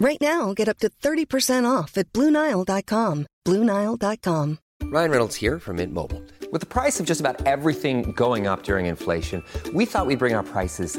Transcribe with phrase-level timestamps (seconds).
[0.00, 3.26] Right now, get up to 30% off at BlueNile.com.
[3.46, 4.58] BlueNile.com.
[4.84, 6.22] Ryan Reynolds here from Mint Mobile.
[6.50, 9.44] With the price of just about everything going up during inflation,
[9.74, 10.98] we thought we'd bring our prices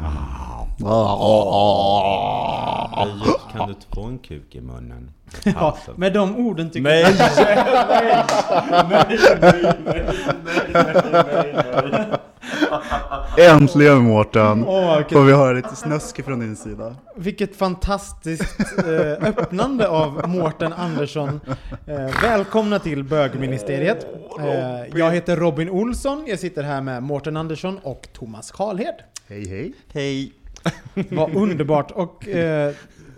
[3.51, 5.11] Kan du få en kuk i munnen?
[5.43, 7.01] Ja, med de orden tycker Nej.
[7.01, 7.11] jag...
[8.89, 9.07] Nej,
[9.41, 9.75] nej, nej,
[10.73, 12.05] nej, nej, nej.
[13.49, 14.65] Äntligen Mårten!
[14.67, 16.95] Åh, vilket- Får vi höra lite snusk från din sida?
[17.15, 21.39] Vilket fantastiskt eh, öppnande av Mårten Andersson.
[21.87, 24.07] Eh, välkomna till bögministeriet.
[24.39, 28.95] Eh, jag heter Robin Olsson, jag sitter här med Mårten Andersson och Thomas Karlhed.
[29.29, 29.73] Hej hej!
[29.93, 30.33] Hej.
[31.09, 31.91] Vad underbart.
[31.91, 32.73] Och, eh,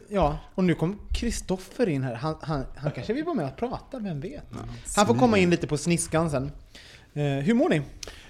[0.09, 2.13] ja, och nu kom Kristoffer in här.
[2.15, 4.45] Han, han, han kanske vill vara med och prata, vem vet?
[4.95, 6.51] Han får komma in lite på sniskan sen.
[7.15, 7.81] Eh, hur mår ni?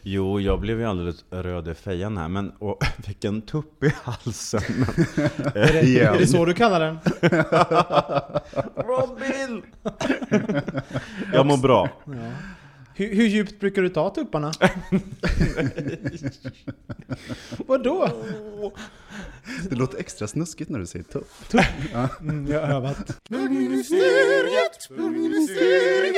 [0.01, 3.93] Jo, jag blev ju alldeles röd i fejan här, men och fick en tupp i
[4.03, 4.61] halsen.
[5.55, 6.99] Är det, är det så du kallar den?
[8.75, 9.63] Robin!
[11.33, 11.89] jag mår bra.
[12.95, 14.51] Hur, hur djupt brukar du ta tupparna?
[17.67, 18.09] Vadå?
[19.69, 21.27] Det låter extra snuskigt när du säger tupp.
[22.21, 23.21] Mm, jag har övat.
[23.29, 26.15] Bögministeriet, bögministeriet,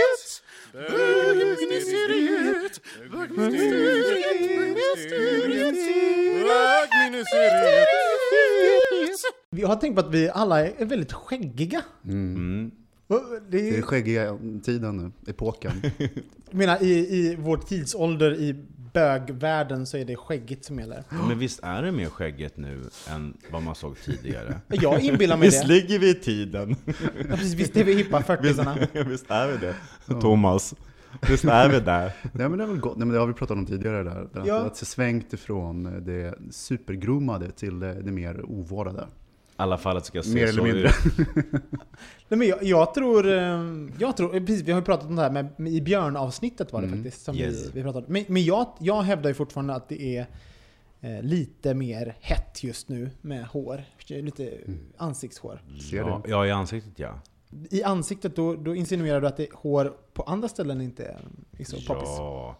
[0.73, 4.65] bögministeriet, bögministeriet.
[9.49, 11.81] Jag har tänkt på att vi alla är väldigt skäggiga.
[12.05, 12.71] Mm.
[13.07, 15.71] Det Det är är, skäggiga tiden nu, epoken.
[16.49, 18.55] jag menar, i, i vår tidsålder i
[18.93, 21.03] bögvärlden så är det skäggigt som gäller.
[21.27, 24.61] Men visst är det mer skägget nu än vad man såg tidigare?
[24.67, 25.67] Jag inbillar mig Visst det.
[25.67, 26.75] ligger vi i tiden?
[26.85, 26.93] Ja,
[27.35, 28.43] precis, visst är vi hippa 40
[29.09, 29.75] Visst är vi det?
[30.21, 30.75] Thomas,
[31.29, 32.11] visst är vi där?
[32.33, 34.29] Nej men det är väl gott, Nej, men det har vi pratat om tidigare där.
[34.39, 34.57] Att, Ja.
[34.65, 39.07] att se svängt ifrån det supergroomade till det, det mer ovårdade.
[39.57, 40.87] Alla fall att det ska se Mer så eller mindre.
[40.89, 41.45] ut.
[42.27, 43.61] Nej, men jag, jag tror, eh,
[43.99, 46.73] jag tror, eh, precis, vi har ju pratat om det här med, med i björnavsnittet
[46.73, 46.99] var det Mm.
[47.03, 47.25] faktiskt.
[47.25, 47.65] Som Yes.
[47.65, 48.13] vi, vi pratade om.
[48.13, 50.27] Men, men jag, jag hävdar ju fortfarande att det är
[51.01, 53.83] eh, lite mer hett just nu med hår.
[54.07, 54.57] Lite
[54.97, 55.61] ansiktshår.
[55.89, 56.31] Ser Ja, du?
[56.31, 57.19] ja, i ansiktet ja.
[57.69, 61.19] I ansiktet då, då insinuerar du att det hår på andra ställen inte är,
[61.63, 62.09] så poppis.
[62.17, 62.55] Ja,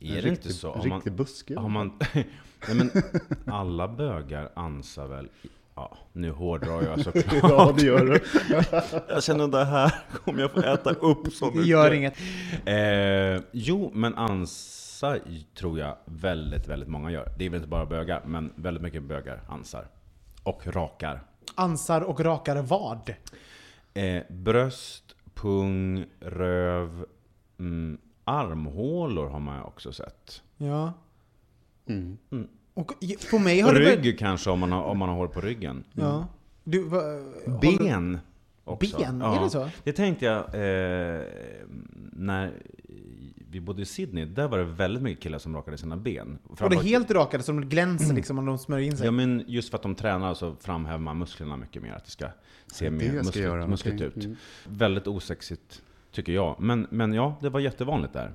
[0.00, 0.72] En är det inte så?
[0.72, 1.58] Har man, riktig buske.
[1.58, 2.26] har man, nej
[2.76, 2.90] men
[3.46, 5.28] alla bögar ansar väl,
[5.74, 7.42] ja nu hårdrar jag såklart.
[7.42, 8.20] ja, det gör du.
[9.08, 11.66] Jag känner det här kommer jag få äta upp så mycket.
[11.66, 12.14] gör inget.
[12.64, 15.18] Eh, jo, men ansa
[15.54, 17.32] tror jag väldigt, väldigt många gör.
[17.38, 19.86] Det är väl inte bara bögar, men väldigt mycket bögar ansar.
[20.42, 21.22] Och rakar.
[21.54, 23.14] Ansar och rakar vad?
[23.94, 27.06] Eh, bröst, pung, röv,
[27.58, 30.42] mm, armhålor har man också sett.
[30.56, 30.92] Ja.
[31.86, 32.18] Mm.
[32.74, 32.92] Och
[33.30, 35.40] på mig har det Rygg börjat- kanske om man har, om man har hår på
[35.40, 35.84] ryggen.
[35.92, 36.26] Ja.
[36.64, 37.00] Du, va,
[37.60, 38.18] Ben
[38.64, 38.98] också.
[38.98, 39.68] Ben, är det så?
[39.84, 41.22] Det tänkte jag eh,
[42.12, 42.52] när
[43.50, 44.24] vi bodde i Sydney.
[44.24, 46.38] Där var det väldigt mycket killar som rakade sina ben.
[46.44, 49.06] Och det helt rakade som det glänser liksom om de smörjer in sig.
[49.06, 51.92] Ja men just för att de tränar så framhäver man musklerna mycket mer.
[51.92, 52.26] Att det ska
[52.66, 54.06] se Det mer ska muskligt, göra, muskligt okej.
[54.06, 54.24] ut.
[54.24, 54.36] Mm.
[54.68, 55.82] Väldigt osexigt
[56.12, 56.56] tycker jag.
[56.60, 58.32] Men, men ja, det var jättevanligt där.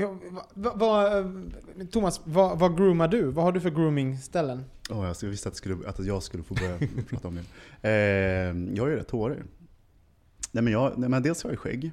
[0.00, 0.18] Ja,
[0.54, 1.24] va, va,
[1.90, 3.22] Thomas, vad, vad groomar du?
[3.22, 4.64] Vad har du för groomingställen?
[4.90, 6.78] Åh, jag visste att, skulle, att jag skulle få börja
[7.08, 7.42] prata om det.
[7.88, 9.38] Eh, jag är ju rätt hårig.
[10.52, 11.90] Nej, men jag, nej, men dels har jag skägg.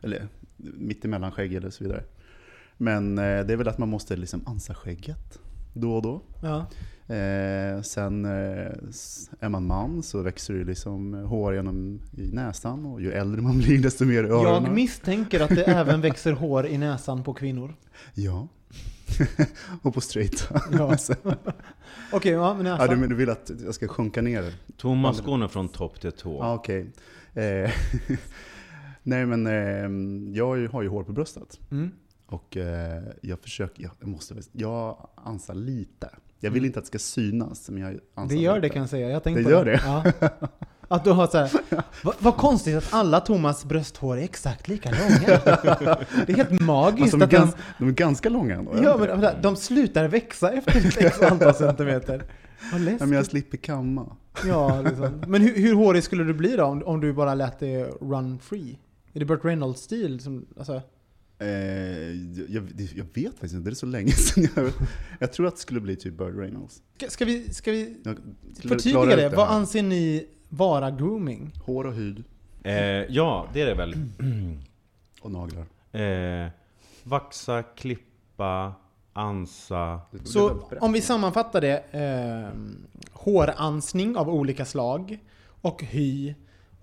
[0.00, 2.04] Eller mittemellan skägg eller så vidare.
[2.76, 5.38] Men eh, det är väl att man måste liksom ansa skägget
[5.72, 6.22] då och då.
[6.42, 6.66] Ja.
[7.08, 8.72] Eh, sen eh,
[9.40, 13.58] är man man så växer det liksom hår genom i näsan och ju äldre man
[13.58, 14.64] blir desto mer i öronen.
[14.64, 17.74] Jag misstänker att det även växer hår i näsan på kvinnor.
[18.14, 18.48] Ja.
[19.82, 20.62] och på straighta.
[20.72, 20.96] Ja.
[22.12, 23.00] Okej, ja men ja, näsan.
[23.00, 24.54] du, du vill att jag ska sjunka ner?
[24.76, 26.38] Thomas går nu från topp till tå.
[26.40, 26.92] Ja, okej.
[27.34, 27.70] Eh,
[29.02, 31.60] Nej men eh, jag har ju- hår på bröstet.
[31.70, 31.90] Mm.
[32.26, 36.10] Och eh, jag försöker, jag, måste, jag ansar lite.
[36.46, 39.10] Jag vill inte att det ska synas, men jag Det gör det kan jag säga.
[39.10, 39.80] Jag tänkte Det gör det?
[39.84, 40.04] Ja.
[40.88, 41.50] Att du har så här,
[42.02, 45.40] vad, vad konstigt att alla Thomas brösthår är exakt lika långa.
[46.26, 48.72] Det är helt magiskt Alltså, de, är att de, gans, de är ganska långa ändå.
[48.74, 49.06] ja, de men, det?
[49.06, 52.24] vänta, de slutar växa efter ett x antal centimeter.
[52.72, 53.30] Vad Ja, men jag läskigt.
[53.30, 54.16] slipper kamma.
[54.46, 55.22] Ja, liksom.
[55.26, 58.38] Men hur, hur hårig skulle du bli då om, om du bara lät det run
[58.38, 58.78] free?
[59.12, 60.20] Är det Burt Reynolds-stil?
[60.20, 60.82] Som, alltså,
[61.38, 61.48] Eh,
[62.54, 64.48] jag, det- jag vet faktiskt inte, det är så länge sedan.
[64.56, 64.72] Jag,
[65.18, 66.82] jag tror att det skulle bli typ Bird Reynolds.
[66.96, 68.16] ska, ska vi, ska vi Jag
[68.62, 69.26] förtydliga det?
[69.26, 71.52] ut Vad anser ni vara grooming?
[71.64, 72.24] Hår och hud
[72.62, 72.74] Eh,
[73.08, 73.94] ja, det är det väl.
[75.20, 75.64] och naglar.
[75.92, 76.50] Eh,
[77.02, 78.74] vaxa, klippa,
[79.12, 80.00] ansa.
[80.10, 81.78] Det- det Så om vi sammanfattar det.
[81.90, 82.58] Eh,
[83.12, 85.18] håransning av olika slag.
[85.46, 86.34] Och hy.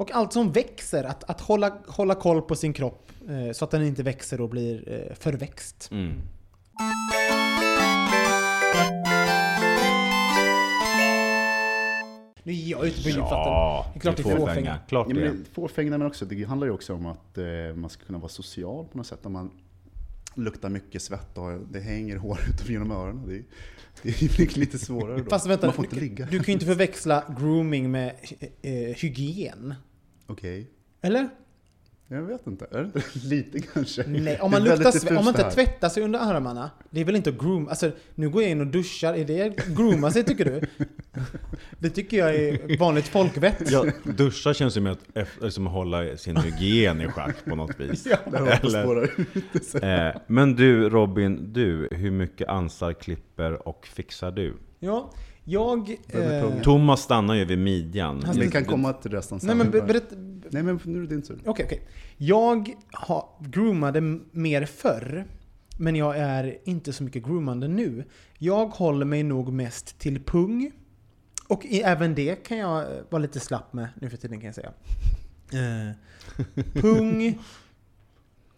[0.03, 1.03] Och allt som växer.
[1.03, 3.11] Att, att hålla, hålla koll på sin kropp.
[3.29, 5.89] Eh, så att den inte växer och blir eh, förväxt.
[5.91, 6.21] Mm.
[12.43, 13.17] Nu är jag ute på djupt.
[13.19, 14.77] Ja, Det är klart det är fåfänga.
[14.87, 17.45] Klart Ja, men fåfänga, men också, det handlar ju också om att eh,
[17.75, 19.25] man ska kunna vara social på något sätt.
[19.25, 19.51] Om man
[20.35, 23.27] luktar mycket svett och det hänger hår ut genom öronen.
[23.27, 23.43] Det är,
[24.37, 25.29] det är lite svårare då.
[25.29, 26.25] Fast vänta, man får inte du, ligga.
[26.25, 28.15] du kan ju inte förväxla grooming med
[28.61, 29.75] eh, hygien.
[30.27, 30.67] Okej.
[31.01, 31.29] Eller?
[32.07, 32.65] Jag vet inte.
[32.71, 34.03] Är det inte lite kanske?
[34.07, 37.29] Nej, om man, luktar, om man inte tvättar sig under armarna, det är väl inte
[37.29, 37.67] att groom...
[37.67, 40.61] Alltså, nu går jag in och duschar, är det att grooma sig tycker du?
[41.79, 43.71] Det tycker jag är vanligt folkvett.
[43.71, 48.03] Ja, duscha känns ju med att liksom, hålla sin hygien i schack på något vis.
[48.29, 50.09] På Eller- spårar.
[50.09, 54.53] Eh, men du Robin, du, hur mycket ansar, klipper och fixar du?
[54.79, 55.11] Ja,
[55.43, 55.89] jag...
[56.07, 56.61] Eh.
[56.61, 58.25] Thomas stannar ju vid midjan.
[58.35, 59.87] Vi kan komma till resten nej men sen.
[59.87, 60.15] berätta...
[60.49, 61.39] Nej men nu är det din tur.
[61.45, 61.81] Okej, okej.
[62.17, 64.01] Jag har, groomade
[64.31, 65.25] mer förr,
[65.77, 68.03] men jag är inte så mycket groomande nu.
[68.37, 70.71] Jag håller mig nog mest till pung.
[71.47, 74.55] Och i, även det kan jag vara lite slapp med nu för tiden kan jag
[74.55, 74.71] säga.
[75.51, 75.95] Eh,
[76.73, 77.39] pung.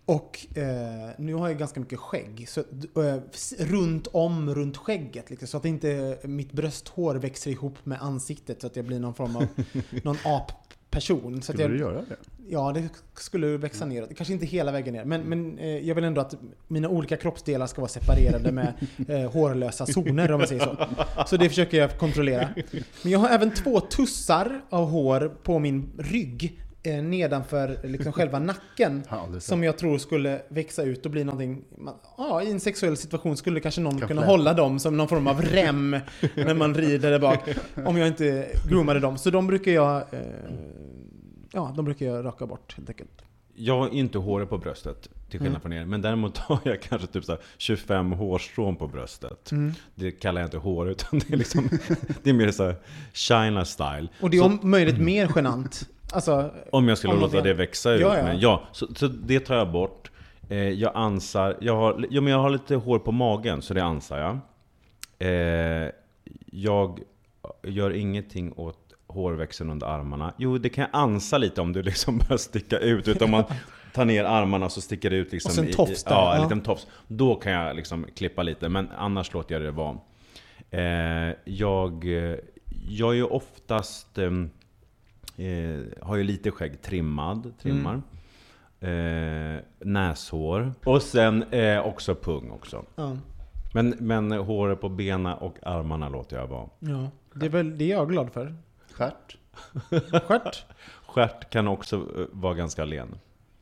[0.05, 2.49] Och eh, nu har jag ganska mycket skägg.
[2.49, 3.19] Så, eh,
[3.59, 5.29] runt om runt skägget.
[5.29, 8.61] Liksom, så att inte mitt brösthår växer ihop med ansiktet.
[8.61, 9.47] Så att jag blir någon form av
[10.03, 11.33] någon apperson.
[11.33, 12.15] Så att Skulle jag, du göra det?
[12.47, 14.07] Ja, det skulle växa ner.
[14.15, 15.05] Kanske inte hela vägen ner.
[15.05, 16.35] Men, men eh, jag vill ändå att
[16.67, 18.73] mina olika kroppsdelar ska vara separerade med
[19.07, 20.87] eh, hårlösa zoner om man säger så.
[21.27, 22.49] Så det försöker jag kontrollera.
[23.01, 26.61] Men jag har även två tussar av hår på min rygg.
[26.85, 29.03] Eh, nedanför liksom själva nacken.
[29.33, 29.43] Sett.
[29.43, 31.63] Som jag tror skulle växa ut och bli någonting...
[31.77, 35.07] man- Ja, i en sexuell situation skulle kanske någon Kan kunna hålla dem som någon
[35.07, 35.91] form av rem
[36.35, 37.39] när man rider där bak.
[37.85, 39.17] Om jag inte groomade dem.
[39.17, 39.97] Så de brukar jag...
[39.97, 40.19] Eh,
[41.51, 43.21] ja, de brukar jag raka bort helt enkelt.
[43.57, 45.61] Jag har inte håret på bröstet, till skillnad Mm.
[45.61, 45.85] från er.
[45.85, 49.51] Men däremot har jag kanske typ så här 25 hårstrån på bröstet.
[49.51, 49.73] Mm.
[49.95, 51.69] Det kallar jag inte hår, utan det är liksom...
[52.23, 52.75] det är mer så här
[53.13, 54.07] China style.
[54.21, 55.89] Och det är Så- om möjligt mer genant.
[56.13, 58.01] Alltså, Om jag skulle Om låta det växa ut.
[58.01, 58.23] Ja, ja.
[58.23, 60.11] Men ja, så, så det tar jag bort.
[60.49, 63.83] Eh, jag ansar, jag har, ja, men jag har lite hår på magen, så det
[63.83, 64.39] ansar jag.
[65.29, 65.89] Eh,
[66.51, 66.99] jag
[67.63, 70.33] gör ingenting åt hårväxten under armarna.
[70.37, 73.07] Jo, det kan jag ansa lite om du liksom börjar sticka ut.
[73.07, 73.43] Utan man
[73.93, 76.11] tar ner armarna så sticker det ut liksom Och så en i- i- tofs där,
[76.11, 76.87] Ja, en liten tofs.
[77.07, 79.97] Då kan jag liksom klippa lite, men annars låter jag det vara.
[80.71, 82.05] Eh, jag,
[82.87, 84.17] jag är ju oftast...
[84.17, 84.49] ehm,
[85.37, 88.01] Eh, har ju lite skägg trimmad, trimmar.
[88.79, 90.73] Eh, näshår.
[90.85, 92.85] Och sen eh, också pung också.
[92.95, 93.17] ja,
[93.73, 96.69] Men, men håret på benen och armarna låter jag vara.
[96.79, 97.09] ja.
[97.33, 98.55] Det är väl det jag är glad för.
[98.93, 99.37] Stjärt?
[100.27, 100.65] Stjärt.
[101.07, 103.15] Stjärt kan också eh, vara ganska len.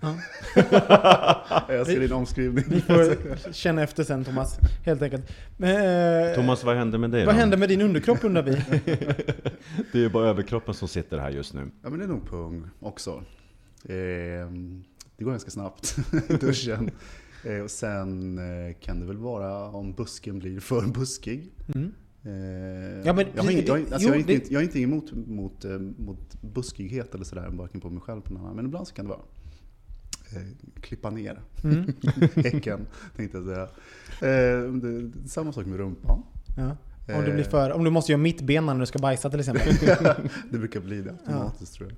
[0.03, 0.15] Ja.
[1.69, 2.63] Jag ser din omskrivning.
[2.67, 5.31] Vi får känna efter sen Thomas, helt enkelt.
[5.57, 7.39] Men, eh, Thomas, vad händer med dig vad då?
[7.39, 8.51] hände med din underkropp undrar vi?
[9.91, 11.72] Det är ju bara överkroppen som sitter här just nu.
[11.83, 13.24] Ja men det är nog pung också.
[13.86, 13.93] Eh,
[15.17, 15.95] det går ganska snabbt
[16.39, 16.91] duschen.
[17.43, 21.51] Eh, och sen eh, kan det väl vara om busken blir för buskig.
[21.75, 21.91] Mm.
[22.25, 22.31] Eh,
[23.05, 24.63] Ja, men jag, har inget, jag, har- alltså, jo, jag, har inte, det- jag har
[24.63, 25.65] inte emot mot,
[25.98, 28.55] mot buskighet eller sådär, varken på mig själv eller på någon annan.
[28.55, 29.19] Men ibland så kan det vara.
[30.35, 31.93] Eh, klippa ner Mm.
[32.35, 33.63] häcken, tänkte jag säga.
[34.31, 36.23] Eh, det, samma sak med rumpan.
[36.57, 36.77] Ja.
[37.15, 39.73] Om, du blir för, om du måste göra mittbena när du ska bajsa till exempel.
[40.51, 41.97] Det brukar bli det automatiskt tror jag.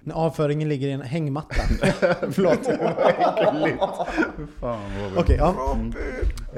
[0.00, 1.54] När avföringen ligger i en hängmatta.
[2.30, 3.82] Förlåt, var äckligt.
[4.60, 5.76] Fan vad Okej, ja.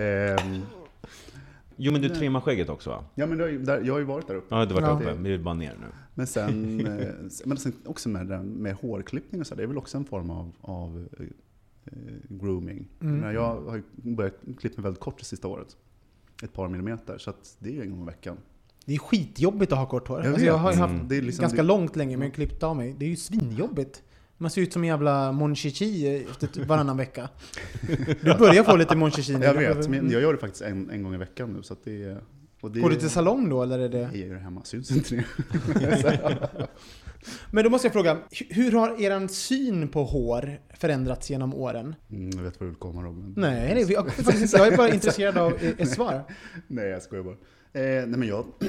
[0.03, 0.63] Ehm,
[1.81, 3.05] Jo men du trimmar skägget också va?
[3.15, 4.55] Ja men ju, där, jag har ju varit där uppe.
[4.55, 5.11] Ja, du har varit Ja.
[5.13, 5.23] uppe.
[5.23, 5.87] Vi är bara ner nu.
[6.15, 7.09] Men sen, eh,
[7.45, 10.53] men sen också med, med hårklippning och så, det är väl också en form av,
[10.61, 11.09] av
[12.29, 12.89] grooming.
[13.01, 13.17] Mm.
[13.19, 15.77] Men jag har börjat klippa mig väldigt kort det sista året.
[16.43, 18.37] Ett par millimeter, så att det är ju en gång i veckan.
[18.85, 20.19] Det är skitjobbigt att ha kort hår.
[20.19, 21.09] Jag Alltså jag har ju haft Mm.
[21.09, 22.95] Det är liksom- ganska det- långt länge men jag klippt av mig.
[22.99, 24.03] Det är ju svinjobbigt.
[24.39, 27.29] Man ser ut som en jävla Mon Chichi efter varannan vecka.
[28.23, 29.45] Du börjar få lite Mon Chichi nu.
[29.45, 31.63] Jag vet, men jag gör det faktiskt en, en gång i veckan nu.
[31.63, 32.17] Så att det,
[32.61, 33.99] och det Går du till salong då eller är det?
[33.99, 36.39] Jag gör det hemma, syns inte det?
[37.51, 41.95] Men då måste jag fråga, hu- hur har er syn på hår förändrats genom åren?
[42.11, 43.35] Mm, jag vet var du vill komma Robin.
[43.37, 46.23] Nej, det, jag, faktiskt, jag är bara intresserad av ett ett svar.
[46.67, 47.35] Nej, jag skojar bara.
[47.83, 48.39] Eh, nej, men jag,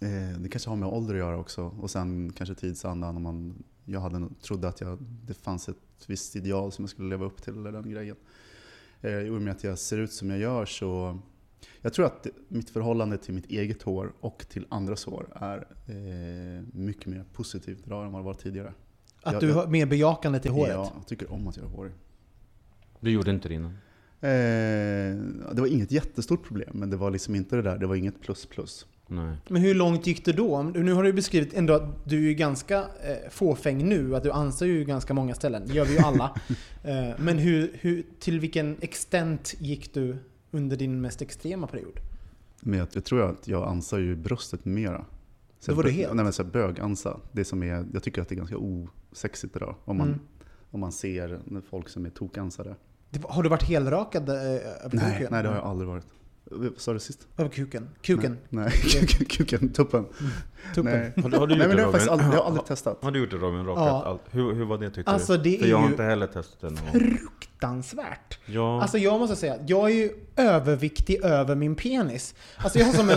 [0.00, 1.62] eh, det kanske har med ålder att göra också.
[1.80, 3.16] Och sen kanske tidsandan.
[3.16, 5.76] Om man, jag hade, trodde att jag, det fanns ett
[6.06, 8.16] visst ideal som jag skulle leva upp till, eller den grejen.
[9.00, 11.18] Eh, I och med att jag ser ut som jag gör så...
[11.80, 16.64] Jag tror att mitt förhållande till mitt eget hår och till andras hår är eh,
[16.72, 18.74] mycket mer positivt idag än vad det var tidigare.
[19.22, 20.72] Att Jag- du har mer bejakande till håret.
[20.74, 21.92] Ja, jag tycker om att göra hår.
[23.00, 23.70] Du gjorde inte det innan?
[24.20, 27.94] Eh, det var inget jättestort problem, men det var liksom inte det där, det var
[27.96, 28.86] inget plus plus.
[29.08, 29.36] Nej.
[29.48, 30.62] Men hur långt gick du då?
[30.62, 34.66] Nu har du beskrivit ändå att du är ganska eh, fåfäng nu, att du ansar
[34.66, 35.62] ju ganska många ställen.
[35.66, 36.34] Det gör vi ju alla.
[36.84, 40.16] eh, men hur, hur, till vilken extent gick du
[40.50, 42.00] under din mest extrema period?
[42.60, 45.04] Men jag, jag tror att jag ansar ju bröstet mera.
[45.60, 46.14] Så Då var du helt?
[46.14, 47.16] Nej men så här bögansa.
[47.32, 49.74] Det som är, jag tycker att det är ganska osexigt idag.
[49.84, 50.20] Om man, Mm.
[50.70, 52.74] om man ser folk som är tokansade.
[53.10, 56.04] Det Har du varit helrakad eh, Nej, nej, det har jag aldrig varit.
[56.50, 57.26] Vad sa du sist?
[57.36, 57.88] Över kuken?
[58.02, 58.38] Kuken?
[58.48, 59.06] Nej, nej.
[59.06, 60.04] kuken, tuppen.
[60.04, 60.04] Tuppen?
[60.76, 61.12] Nej.
[61.22, 61.92] Har, du- har du Nej gjort men det har jag Robin?
[61.92, 62.98] faktiskt aldrig, jag har aldrig testat.
[63.02, 63.64] Har du gjort det Robin?
[63.66, 64.04] Rakat Ja.
[64.06, 64.22] allt?
[64.30, 65.50] Hur, hur var det tyckte Alltså, du?
[65.50, 67.00] det För är jag har inte heller testat det någon gång.
[67.00, 68.38] Fruktansvärt!
[68.46, 68.82] Ja.
[68.82, 72.34] Alltså jag måste säga, jag är ju överviktig över min penis.
[72.56, 73.16] Alltså jag har som en...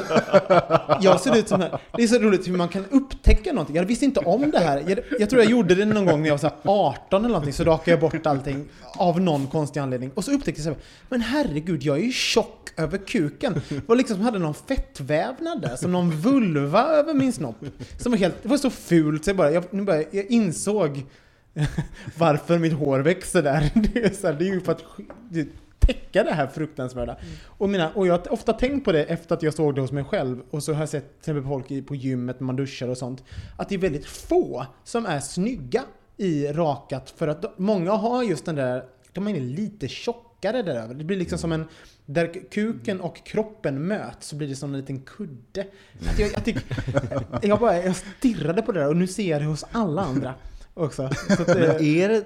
[1.02, 1.80] Jag ser ut som här.
[1.98, 3.76] Det är så roligt hur man kan upptäcka någonting.
[3.76, 4.84] Jag visste inte om det här.
[4.88, 7.28] Jag, jag tror jag gjorde det någon gång när jag var så här 18 eller
[7.34, 8.68] någonting, så rakade jag bort allting
[8.98, 10.12] av någon konstig anledning.
[10.16, 10.80] Och så upptäckte jag så här,
[11.10, 13.62] men herregud, jag är ju tjock över kuken.
[13.70, 17.56] Det var liksom som hade någon fettvävnad där, som någon vulva över min snopp.
[17.98, 21.06] Som var helt, det var så fult så jag bara, jag, nu bara, jag insåg
[22.18, 23.72] varför mitt hår växer där.
[23.94, 24.84] Det är, så här, det är ju för att
[25.30, 25.48] det-
[25.80, 27.18] täcka det här fruktansvärda.
[27.46, 29.92] Och, mina, och jag har ofta tänkt på det efter att jag såg det hos
[29.92, 30.42] mig själv.
[30.50, 32.98] Och så har jag sett till exempel folk i- på gymmet när man duschar och
[32.98, 33.24] sånt.
[33.58, 35.84] Att det är väldigt få som är snygga
[36.18, 37.14] i rakat.
[37.18, 40.94] För att många har just den där, de är lite tjockare där över.
[40.96, 41.66] Det blir liksom som en,
[42.06, 45.68] där kuken och kroppen möts så blir det som en liten kudde.
[46.10, 46.58] Att jag, jag, tyck,
[47.42, 50.34] jag, bara, jag stirrade på det där och nu ser jag det hos alla andra
[50.74, 51.10] också.
[51.28, 52.26] Så att, eh, Men är det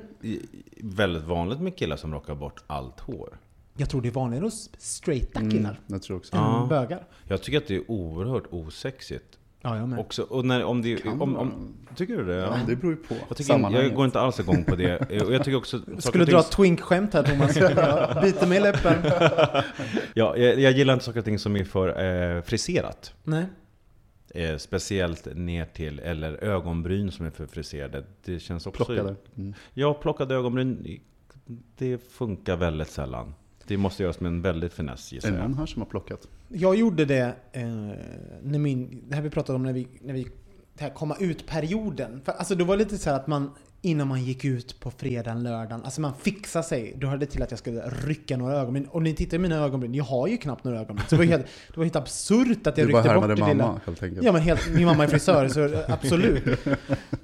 [0.77, 3.37] väldigt vanligt med killar som rakar bort allt hår?
[3.77, 6.35] jag tror det är vanligare hos straighta killar Mm, jag tror också.
[6.35, 6.65] än Ja.
[6.69, 7.07] bögar.
[7.27, 9.39] Jag tycker att det är oerhört osexigt.
[9.65, 9.99] Ja, jag med.
[9.99, 12.35] Också, och när, om det, Kan om, om, tycker du det?
[12.35, 14.97] Ja, det beror ju på Jag, tycker, jag går inte alls igång på det.
[15.21, 15.79] Och jag tycker också...
[15.79, 17.53] saker Skulle och dra ting- ett twink-skämt här Thomas.
[18.23, 18.93] Biter mig i läppen.
[20.13, 21.87] Ja, jag, jag gillar inte saker och ting som är för
[22.35, 23.13] eh, friserat.
[23.23, 23.45] Nej.
[24.29, 28.03] Eh, speciellt ner till, eller ögonbryn som är för friserade.
[28.25, 28.85] Det känns också...
[28.85, 29.15] Plockade.
[29.37, 29.53] Mm.
[29.73, 30.99] Ja, plockade ögonbryn,
[31.77, 33.33] det funkar väldigt sällan.
[33.67, 35.57] Det måste göras med en väldigt finess Är gissar det någon jag.
[35.57, 36.27] här som har plockat?
[36.47, 37.65] Jag gjorde det eh,
[38.43, 40.27] när min, det här vi pratade om när vi, när vi
[40.77, 42.21] det här komma ut-perioden.
[42.25, 45.43] För alltså det var lite så här att man innan man gick ut på fredagen,
[45.43, 46.95] lördagen, alltså man fixar sig.
[46.97, 48.85] Då hörde det till att jag skulle rycka några ögonbryn.
[48.85, 51.07] Och ni tittar i mina ögonbryn, jag har ju knappt några ögonbryn.
[51.09, 53.35] Så det var helt, det var helt absurt att jag Du bara ryckte bort härmade
[53.35, 53.79] det mamma lilla.
[53.85, 54.25] helt enkelt.
[54.25, 56.43] Ja men helt, min mamma är frisör så eh, absolut.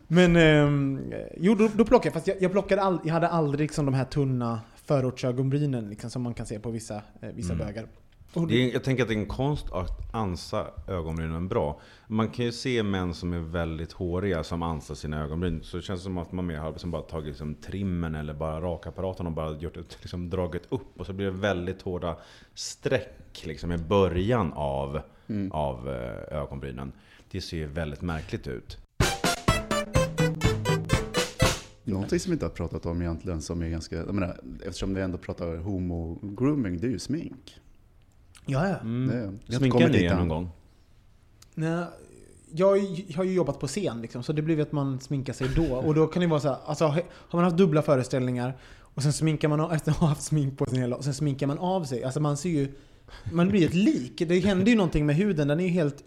[0.07, 0.99] Men ehm,
[1.37, 2.13] jo, då, då plockade jag.
[2.13, 4.59] Fast jag, jag plockade all, jag hade aldrig liksom de här tunna
[4.91, 7.65] förortsögonbrynen liksom, som man kan se på vissa, eh, vissa Mm.
[7.67, 7.87] bögar.
[8.35, 11.79] Är, jag tänker att det är en konst att ansa ögonbrynen bra.
[12.07, 15.63] Man kan ju se män som är väldigt håriga som ansar sina ögonbryn.
[15.63, 18.61] Så det känns som att man mer har liksom bara tagit liksom trimmen eller bara
[18.61, 20.99] rakapparaten och bara gjort ett, liksom dragit upp.
[20.99, 22.17] Och så blir det väldigt hårda
[22.53, 25.01] streck liksom i början av,
[25.51, 26.91] av eh, ögonbrynen.
[27.31, 28.77] Det ser ju väldigt märkligt ut.
[31.83, 35.01] Någonting som vi inte har pratat om egentligen som är ganska, jag menar, eftersom vi
[35.01, 37.59] ändå pratar homo-grooming, det är ju smink.
[38.45, 38.75] Ja, ja.
[38.83, 40.49] Det, inte Sminkar ni er någon gång?
[41.55, 41.85] Nej,
[42.51, 42.67] jag
[43.15, 45.75] har ju jobbat på scen liksom, så det blir ju att man sminkar sig då.
[45.75, 49.13] Och då kan det vara så här, alltså, har man haft dubbla föreställningar och sen
[49.13, 51.59] sminkar man av, efter att ha haft smink på sig hela och sen sminkar man
[51.59, 52.03] av sig.
[52.03, 52.71] Alltså man ser ju,
[53.31, 54.23] man blir ett lik.
[54.27, 56.03] Det händer ju någonting med huden, den är ju helt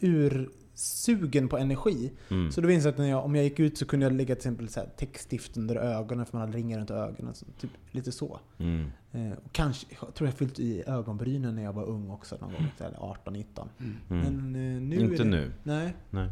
[0.75, 2.12] ursugen på energi.
[2.28, 2.52] Mm.
[2.52, 4.35] Så då minns jag att när jag, om jag gick ut så kunde jag lägga
[4.35, 7.35] till exempel så här täckstift under ögonen för man hade ringar runt ögonen.
[7.35, 8.40] Så typ lite så.
[8.59, 8.90] Mm.
[9.12, 12.52] Eh, och kanske, jag tror jag fyllt i ögonbrynen när jag var ung också någon
[12.52, 12.66] gång.
[12.78, 13.69] Eller 18-19.
[13.78, 13.97] Mm.
[14.09, 15.52] Men eh, nu är Inte det, nu.
[15.62, 16.31] Nej, Nej.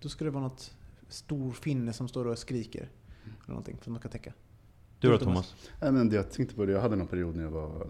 [0.00, 0.74] då ska det vara något
[1.08, 2.88] stor finne som står och skriker.
[3.24, 4.32] Eller någonting för att man ska täcka.
[4.98, 5.54] Du då Thomas?
[5.80, 7.86] Nej, men det jag tänkte på det, jag hade någon period när jag var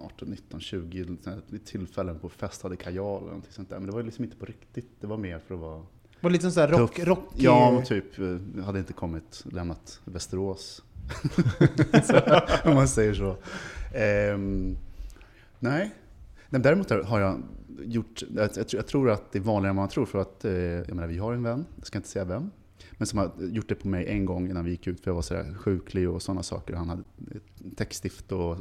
[0.00, 3.78] 18, 19, 20, så här, vid tillfällen på fest, hade kajal någonting sånt där.
[3.78, 5.82] Men det var liksom inte på riktigt, det var mer för att vara
[6.20, 7.06] Var lite sån rock, tuff.
[7.06, 10.82] rock Ja, men typ, eh, hade inte kommit, lämnat Västerås.
[12.64, 13.36] om man säger så.
[13.94, 14.76] Ehm,
[15.58, 15.94] nej.
[16.48, 17.42] Nej, däremot har jag
[17.84, 20.44] gjort, jag, jag, tror- jag tror att det är vanligare än man tror för att,
[20.44, 22.50] eh, jag menar vi har en vän, jag ska inte säga vem,
[22.92, 25.14] men som har gjort det på mig en gång innan vi gick ut för jag
[25.14, 26.74] var sådär sjuklig och sådana saker.
[26.74, 27.02] Han hade
[27.34, 28.56] ett täckstift och,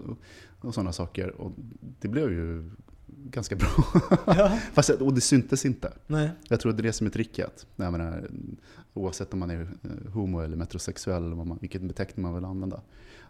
[0.61, 1.51] och sådana saker och
[1.99, 2.71] det blev ju
[3.07, 3.67] ganska bra.
[4.73, 5.93] Fast, och det syntes inte.
[6.07, 6.29] Nej.
[6.47, 7.65] Jag tror att det är det som är tricket.
[7.75, 8.29] Jag menar,
[8.93, 12.45] oavsett om man är eh, homo eller metrosexuell, eller vad man, vilken beteckning man vill
[12.45, 12.81] använda.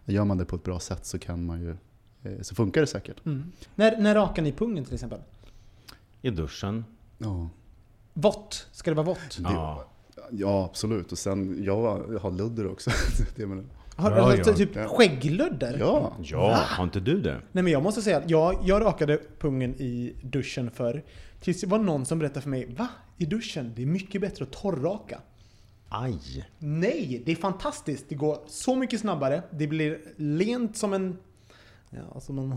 [0.04, 1.76] Gör man det på ett bra sätt så, kan man ju,
[2.22, 3.26] eh, så funkar det säkert.
[3.26, 3.52] Mm.
[3.74, 5.20] När, när rakar ni pungen till exempel?
[6.22, 6.84] I duschen?
[7.18, 7.48] Ja,
[8.14, 8.68] Vått?
[8.72, 9.36] Ska det vara vått?
[9.36, 9.89] det, Ja.
[10.32, 11.12] Ja absolut.
[11.12, 11.76] Och sen, jag
[12.20, 12.90] har ludder också.
[13.36, 13.64] Det menar-
[13.96, 14.56] Har, Ja, alltså, ja.
[14.56, 15.76] Typ skägglödder?
[15.78, 17.40] ja, Ja, har inte du det?
[17.52, 21.02] Nej men jag måste säga att jag, jag rakade pungen i duschen för
[21.40, 22.88] Tills det var någon som berättade för mig Va?
[23.16, 23.72] I duschen?
[23.76, 25.20] Det är mycket bättre att torrraka.
[25.88, 26.48] Aj!
[26.58, 28.04] Nej, det är fantastiskt.
[28.08, 29.42] Det går så mycket snabbare.
[29.50, 31.16] Det blir lent som en...
[31.90, 32.54] Ja, som en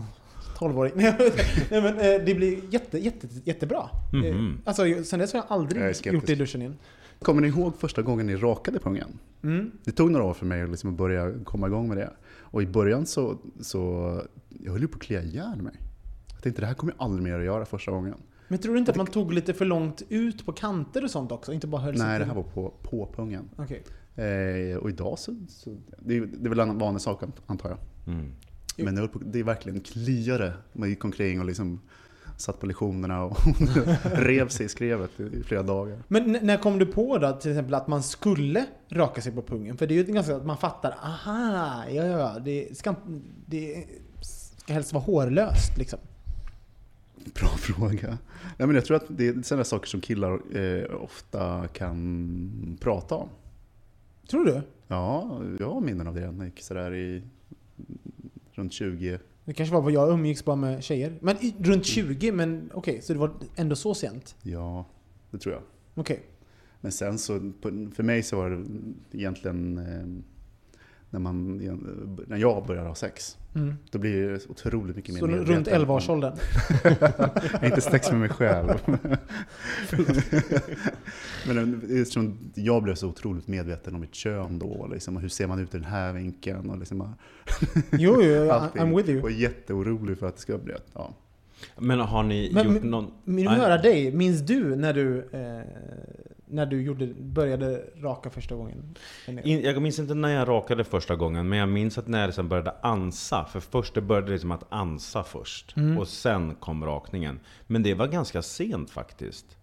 [0.58, 0.92] 12-åring.
[0.96, 1.14] Nej
[1.70, 3.88] nej, men eh, det blir jätte, jätte, jättebra.
[4.12, 4.24] Mhm.
[4.24, 6.78] Eh, Alltså sen dess har jag aldrig Jag gjort det i duschen igen.
[7.18, 9.18] Kommer ni ihåg första gången ni rakade pungen?
[9.42, 9.70] Mm.
[9.84, 12.10] Det tog några år för mig att liksom börja komma igång med det.
[12.40, 15.74] Och i början så, så jag höll ju på att klia ihjäl mig.
[16.32, 18.14] Jag tänkte det här kommer jag aldrig mer att göra första gången.
[18.48, 21.32] Men tror du inte att man tog lite för långt ut på kanter och sånt
[21.32, 21.52] också?
[21.52, 23.48] Inte bara höll sig Nej, det här var på, på pungen.
[23.56, 23.82] Okej.
[24.14, 27.78] Eh, och idag så, så det, är, det är väl en vanlig sak antar jag.
[28.14, 28.32] Mm.
[28.76, 30.52] Men jag det är verkligen kliade.
[30.72, 31.80] Man gick omkring och liksom
[32.36, 33.38] satt på lektionerna och
[34.04, 35.98] rev sig i skrevet i flera dagar.
[36.08, 39.76] Men när kom du på då till exempel att man skulle raka sig på pungen?
[39.76, 42.94] För det är ju ganska att man fattar, aha, ja ja, ja, det ska,
[43.46, 43.86] det
[44.20, 45.98] ska helst vara hårlöst liksom.
[47.34, 48.18] Bra fråga.
[48.58, 53.14] Nej, men jag tror att det är sådana saker som killar eh, ofta kan prata
[53.14, 53.28] om.
[54.30, 54.62] Tror du?
[54.86, 57.22] Ja, jag har minnen av det när jag gick sådär i
[58.52, 59.18] runt 20.
[59.44, 61.18] Det kanske var vad jag umgicks bara med tjejer.
[61.20, 64.36] Men i, runt 20, men okej, så det var ändå så sent?
[64.42, 64.84] Ja,
[65.30, 65.62] det tror jag.
[65.94, 66.22] Okej.
[66.80, 68.64] Men sen så, på- för mig så var det
[69.18, 70.33] egentligen eh,
[71.14, 71.56] när, man,
[72.26, 73.36] när jag började ha sex.
[73.54, 73.74] Mm.
[73.90, 76.32] Då blir det otroligt mycket mer Så medveten runt om- 11-årsåldern?
[76.84, 78.68] Jag har inte sex med mig själv.
[81.46, 85.46] Men eftersom jag blev så otroligt medveten om mitt kön då, liksom, och hur ser
[85.46, 86.70] man ut i den här vinkeln?
[86.70, 87.00] Och liksom,
[87.92, 88.50] Jo, jo.
[88.50, 89.22] I'm with you.
[89.22, 90.74] Och jätteorolig för att det ska bli...
[90.94, 91.14] Ja.
[91.78, 93.10] Men har ni Men- gjort men- någon...
[93.24, 93.54] Min Nej.
[93.58, 95.60] höra dig, minns du när du, eh,
[96.54, 98.94] när du gjorde, började raka första gången?
[99.26, 102.26] In, jag minns inte när jag rakade första gången, men jag minns att när jag
[102.26, 103.44] liksom började ansa.
[103.44, 105.76] För först det började liksom att ansa först.
[105.76, 105.98] Mm.
[105.98, 107.40] Och sen kom rakningen.
[107.66, 109.56] Men det var ganska sent faktiskt.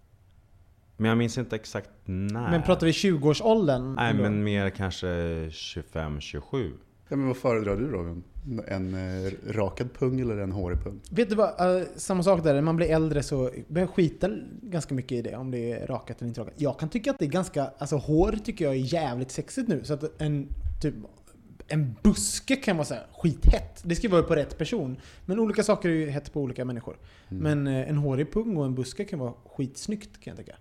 [0.97, 2.51] Men jag minns inte exakt när.
[2.51, 3.95] Men pratar vi 20-årsåldern?
[3.95, 6.73] Nej, men mer kanske 25-27.
[7.11, 7.99] Ja, men vad föredrar du då?
[8.67, 10.99] En eh, rakad pung eller en hårig pung?
[11.09, 11.77] Vet du vad?
[11.77, 12.53] eh, samma sak där.
[12.53, 14.29] När man blir äldre så börjar jag skita
[14.61, 15.35] ganska mycket i det.
[15.35, 16.53] Om det är rakat eller inte rakat.
[16.57, 17.71] Jag kan tycka att det är ganska...
[17.77, 19.83] Alltså hår tycker jag är jävligt sexigt nu.
[19.83, 20.47] Så att en
[20.81, 20.95] typ...
[21.67, 23.81] En buske kan vara så här skithett.
[23.83, 24.97] Det ska vara på rätt person.
[25.25, 26.97] Men olika saker är ju hett på olika människor.
[27.29, 30.57] Men eh, en hårig pung och en buske kan vara skitsnyggt kan jag tycka.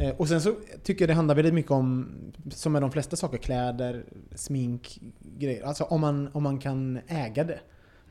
[0.00, 2.08] Eh, Och sen så tycker jag det handlar väldigt mycket om,
[2.50, 5.00] som med de flesta saker, kläder, smink,
[5.38, 5.62] grejer.
[5.62, 7.60] Alltså om man, om man kan äga det.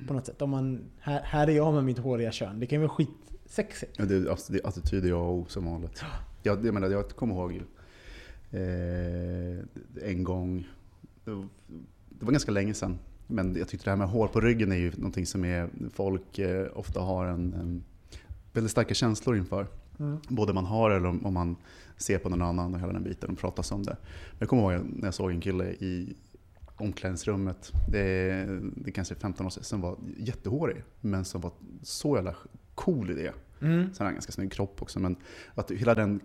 [0.07, 0.41] På något sätt.
[0.41, 2.59] Om man, här, här är jag med mitt håriga kön.
[2.59, 3.95] Det kan ju vara skitsexigt.
[3.97, 6.03] Ja, det, alltså, det är attityd är A och som vanligt.
[6.43, 7.61] Jag, jag, menar, jag kommer ihåg
[8.51, 10.67] eh, en gång,
[11.25, 11.47] det var,
[12.09, 14.75] det var ganska länge sedan, men jag tyckte det här med hår på ryggen är
[14.75, 17.83] ju någonting som är, folk eh, ofta har en, en
[18.53, 19.67] väldigt starka känslor inför.
[20.27, 21.55] Både man har eller om, om man
[21.97, 23.97] ser på någon annan och hela den biten och pratas om det.
[24.29, 26.13] Men jag kommer ihåg när jag såg en kille i
[26.77, 31.51] omklädningsrummet, det, är- det är kanske 15 år sedan, som var jättehårig, men som var
[31.83, 32.35] så jävla
[32.75, 33.33] cool i det.
[33.61, 33.83] Mm.
[33.83, 35.15] Sen har han ganska snygg kropp också, men
[35.55, 36.19] att hela den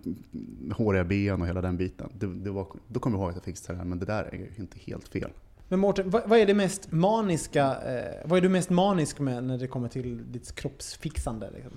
[0.72, 3.44] håriga ben och hela den biten, det, det var, då kommer jag ihåg att jag
[3.44, 5.30] fick så här, men det där är ju inte helt fel.
[5.68, 9.44] Men Mårten, vad, vad är det mest maniska, eh, vad är du mest manisk med
[9.44, 11.50] när det kommer till ditt kroppsfixande?
[11.54, 11.72] Liksom?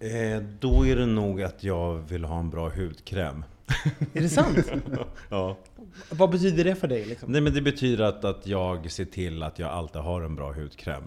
[0.00, 3.44] Eh, då är det nog att jag vill ha en bra hudkräm.
[4.12, 4.58] Är det sant?
[5.30, 5.56] Ja.
[6.10, 7.04] vad betyder det för dig?
[7.04, 7.32] Liksom?
[7.32, 10.52] Nej men det betyder att, att jag ser till att jag alltid har en bra
[10.52, 11.02] hudkräm.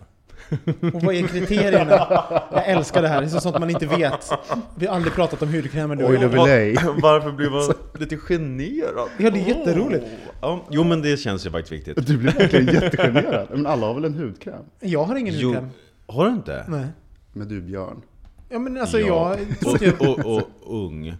[0.93, 2.07] Och vad är kriterierna?
[2.51, 4.31] Jag älskar det här, det är sånt man inte vet.
[4.75, 6.23] Vi har aldrig pratat om hudkrämer du jag.
[6.23, 6.73] of Olay.
[7.01, 9.09] Varför blir man lite generad?
[9.17, 10.05] Ja, det är jätteroligt.
[10.41, 12.07] Ja, jo men det känns ju faktiskt viktigt.
[12.07, 13.47] Du blir verkligen jättegenerad.
[13.51, 14.63] Men alla har väl en hudkräm?
[14.79, 15.69] Jag har ingen Jo, hudkräm.
[16.07, 16.65] har du inte?
[16.67, 16.85] Nej.
[17.33, 18.01] Men du Björn.
[18.49, 19.37] Ja men alltså Ja.
[19.61, 19.99] jag...
[19.99, 20.49] Och, och, och
[20.85, 21.05] ung.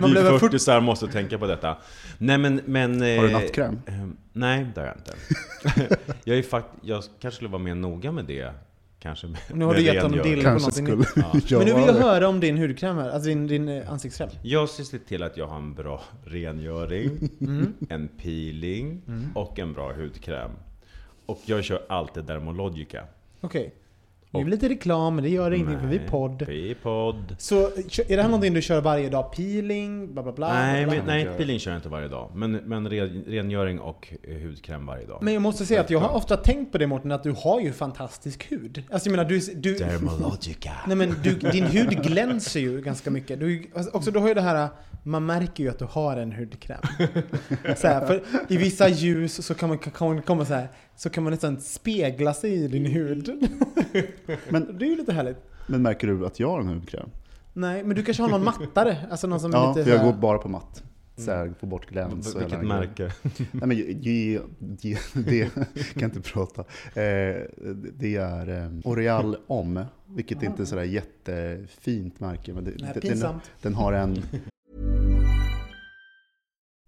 [0.00, 1.76] Man Vi blev väl 40 så måste tänka på detta.
[2.18, 2.60] Nej men...
[2.64, 3.80] men Har du eh, nattkräm?
[3.86, 5.96] eh, nej, det har jag inte.
[6.24, 8.52] jag, är fakt, jag kanske skulle vara mer noga med det.
[8.98, 10.86] Kanske med, Nu har med du gett honom dill på någonting.
[10.86, 11.04] skulle
[11.48, 11.58] Ja.
[11.58, 14.28] Men nu vill jag höra om din hudkräm här, alltså din, din eh, ansiktskräm.
[14.42, 17.72] Jag ska se till att jag har en bra rengöring, Mm.
[17.88, 19.02] en peeling
[19.34, 20.50] och en bra hudkräm.
[21.26, 23.04] Och jag kör alltid Dermalogica.
[23.40, 23.62] Okej.
[23.64, 23.72] Nu
[24.40, 26.44] är det lite reklam, men det gör ingenting för vi är podd.
[26.48, 27.36] Vi är podd.
[27.38, 29.32] Så är det här någonting du kör varje dag?
[29.32, 30.54] Peeling, bla bla bla?
[30.54, 31.04] Nej, bla, bla.
[31.04, 32.30] nej peeling kör jag inte varje dag.
[32.34, 35.18] Men, men ren, rengöring och hudkräm varje dag.
[35.22, 37.60] Men jag måste säga att jag har ofta tänkt på det Mårten, att du har
[37.60, 38.82] ju fantastisk hud.
[38.90, 39.38] Alltså jag menar, du...
[39.38, 40.72] du Dermalogica.
[40.86, 43.40] nej men du, din hud glänser ju ganska mycket.
[43.40, 44.68] Du, alltså, också du har ju det här,
[45.02, 46.80] man märker ju att du har en hudkräm.
[47.76, 51.10] Så här, för i vissa ljus så kan man, kan man komma så här, så
[51.10, 53.30] kan man nästan spegla sig i din hud.
[54.48, 55.36] Men- det är ju lite härligt.
[55.66, 57.08] Men märker du att jag har en hudkräm?
[57.52, 58.96] Nej, men du kanske har någon mattare?
[59.10, 60.82] Alltså någon som är Ja, lite för jag går bara på matt.
[61.16, 62.78] Så här, få bort gläns och Vilket den grejen.
[62.88, 63.12] märke?
[63.52, 64.40] Nej men ge,
[64.80, 65.50] ge, det
[65.94, 66.60] kan inte prata.
[66.60, 67.42] Eh,
[67.98, 72.52] det är eh, Oreal Om, vilket inte är sådär jättefint märke.
[72.52, 73.42] Men det, Nej, den, pinsamt.
[73.62, 74.22] den har en,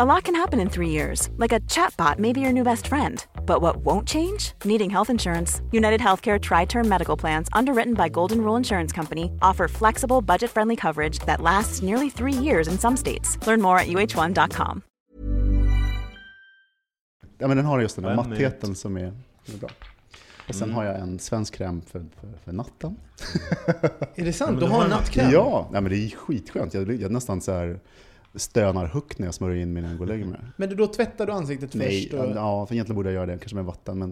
[0.00, 2.86] A lot can happen in three years, like a chatbot may be your new best
[2.86, 3.22] friend.
[3.44, 4.52] But what won't change?
[4.64, 5.60] Needing health insurance.
[5.72, 10.50] United Healthcare Tri Term Medical Plans, underwritten by Golden Rule Insurance Company, offer flexible, budget
[10.50, 13.38] friendly coverage that lasts nearly three years in some states.
[13.46, 14.82] Learn more at uh1.com.
[17.38, 19.12] ja men den har just den här mattheten som är,
[19.44, 19.70] som är bra.
[20.48, 22.96] Och sen har jag en svensk kräm för, för, för natten.
[24.14, 24.50] Är det sant?
[24.50, 25.30] men du du har en nattkräm?
[25.30, 26.74] Ja, nej, men det är skitskönt.
[26.74, 27.78] Jag, jag nästan så här
[28.34, 30.40] stönar högt när jag smörjer in mig när jag går och lägger mig.
[30.56, 32.14] Men då tvättar du ansiktet Nej, först?
[32.14, 32.30] Och...
[32.36, 33.98] ja, för egentligen borde jag göra det, kanske med vatten.
[33.98, 34.10] Men,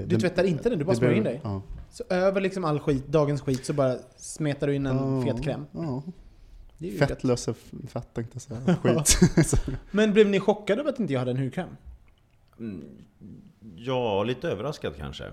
[0.00, 1.40] eh, Du tvättar inte den, du bara smörjer in dig?
[1.44, 1.62] Ja.
[1.90, 5.44] Så över liksom all skit, dagens skit, så bara smetar du in en Ja, fet
[5.44, 5.66] kräm?
[5.72, 6.02] Ja.
[6.78, 7.08] Det är ju gött.
[7.08, 8.76] Fettlösa f- fett tänkte jag säga.
[8.82, 9.64] Skit.
[9.90, 11.68] Men blev ni chockade över att inte jag hade en hudkräm?
[13.76, 15.24] Ja, lite överraskad kanske.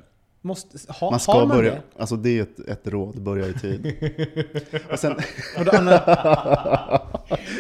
[0.46, 1.82] Måste, ha, man ska man börja, det?
[1.98, 3.86] alltså det är ett, ett råd, börja i tid.
[4.92, 5.12] och sen,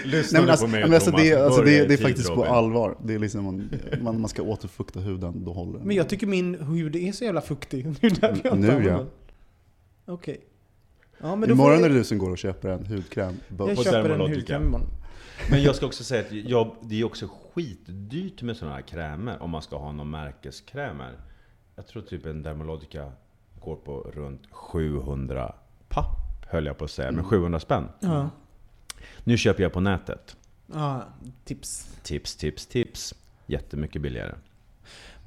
[0.05, 2.53] Lyssna nej, men alltså, men alltså det, alltså det, det är tid, faktiskt på Robin.
[2.53, 2.97] allvar.
[3.03, 3.69] Det är liksom, man,
[4.01, 5.87] man, man ska återfukta huden, då håller den.
[5.87, 7.85] men jag tycker min hud är så jävla fuktig.
[8.01, 9.05] Det jag Nu, ja.
[10.05, 10.41] Okej.
[11.21, 13.39] Ja, men då Imorgon får är det jag, du som går och köper en hudkräm.
[13.57, 14.87] jag på köper en hudkräm imorgon.
[15.49, 19.41] Men jag ska också säga att jag, det är också skitdyrt med sådana här krämer
[19.41, 21.11] om man ska ha någon märkeskrämer.
[21.75, 23.11] Jag tror typ en Dermalogica
[23.59, 25.55] går på runt 700
[25.89, 27.87] papp, höll jag på att säga, men 700 spänn.
[27.99, 28.29] Ja.
[29.23, 30.37] Nu köper jag på nätet.
[30.73, 31.03] ja,
[31.43, 31.97] tips.
[32.03, 33.13] Tips, tips, tips.
[33.45, 34.35] Jättemycket billigare.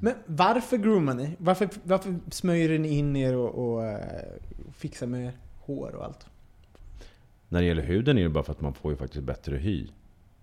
[0.01, 1.37] Men varför groomar ni?
[1.39, 4.33] Varför, varför smörjer ni in er och, och eh,
[4.73, 6.27] fixar med hår och allt?
[7.49, 9.87] När det gäller huden är det bara för att man får ju faktiskt bättre hy.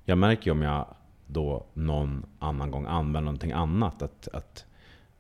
[0.05, 0.87] Jag märker ju om jag
[1.27, 4.65] då någon annan gång använder någonting annat att, att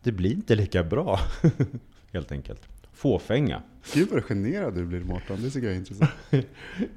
[0.05, 1.19] det blir inte lika bra.
[2.13, 2.61] Helt enkelt.
[2.93, 3.61] Fåfänga.
[3.93, 6.11] Gud vad generad du blir Mårten, det tycker jag är intressant.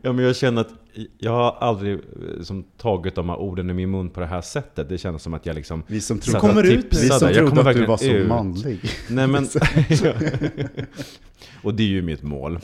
[0.03, 0.73] Ja, men jag känner att
[1.18, 4.40] jag har aldrig eh, som, tagit de här orden i min mun på det här
[4.40, 4.88] sättet.
[4.88, 5.83] Det känns som att jag liksom...
[5.87, 8.29] Vi som och kommer ut vi som Jag trodde kommer att du var så ut.
[8.29, 8.81] manlig.
[9.11, 9.47] Nej men...
[11.62, 12.59] och det är ju mitt mål.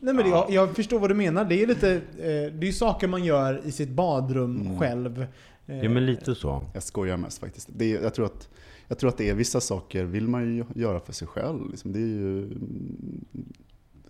[0.00, 1.44] Nej men jag, jag förstår vad du menar.
[1.44, 5.26] Det är lite, eh, det är ju saker man gör i sitt badrum själv.
[5.66, 6.64] Eh, Ja men lite så.
[6.74, 7.68] Jag skojar mest faktiskt.
[7.76, 8.48] Det är, jag tror att
[8.88, 11.70] jag tror att det är vissa saker vill man ju göra för sig själv.
[11.70, 11.92] Liksom.
[11.92, 13.54] Det är ju, mm,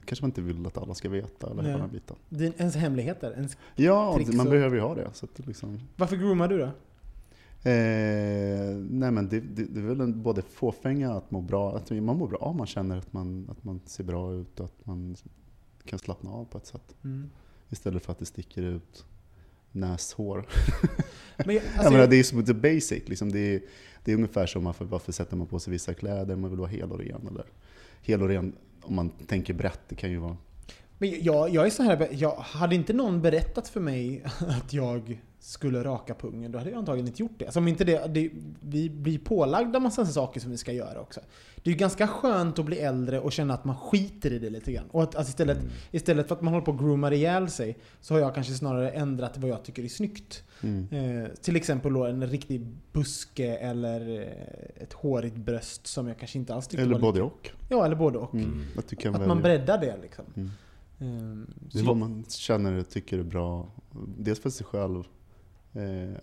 [0.04, 1.50] kanske man inte vill att alla ska veta.
[1.50, 2.16] Eller hela biten.
[2.28, 3.32] Din, ens hemligheter?
[3.32, 5.08] Ens, Ja, Tricks man och- behöver ju ha det.
[5.12, 6.70] Så att liksom, varför groomar du då?
[7.66, 11.90] Eh, nej men det, det, det är väl en, både fåfänga att må bra, att
[11.90, 14.86] man mår bra om man känner att man, att man ser bra ut och att
[14.86, 15.16] man
[15.84, 16.94] kan slappna av på ett sätt.
[17.04, 17.30] Mm.
[17.70, 19.04] Istället för att det sticker ut
[19.74, 20.46] näshår.
[21.36, 23.60] Men, jag- jag alltså, menar, det är som the basic, liksom det, är,
[24.04, 26.68] det är ungefär som varför, varför sätter man på sig vissa kläder, man vill vara
[26.68, 27.26] hel och ren.
[27.30, 27.44] Eller,
[28.02, 30.36] hel och ren, om man tänker brett, det kan ju vara
[30.98, 35.20] Men jag, jag är så här, jag hade inte någon berättat för mig att jag
[35.46, 37.44] skulle raka pungen, då hade jag antagligen inte gjort det.
[37.44, 38.30] Alltså om inte det, det
[38.60, 41.20] vi blir pålagda massa saker som vi ska göra också.
[41.56, 44.50] Det är ju ganska skönt att bli äldre och känna att man skiter i det
[44.50, 44.84] lite grann.
[44.90, 45.58] Och att, alltså istället,
[45.90, 48.90] istället för att man håller på och groomar ihjäl sig, så har jag kanske snarare
[48.90, 50.44] ändrat vad jag tycker är snyggt.
[50.60, 50.88] mm.
[51.24, 56.38] Eh, till exempel då en riktig buske eller eh, ett hårigt bröst som jag kanske
[56.38, 57.50] inte alls tyckte Eller var både och.
[57.68, 58.34] Ja, eller både och.
[58.34, 58.62] Mm.
[58.78, 59.26] Att, Att välja.
[59.26, 60.24] man breddar det liksom.
[60.36, 60.50] Mm.
[60.98, 63.68] Eh, Det är vad man känner och tycker är bra.
[64.18, 65.04] Dels för sig själv,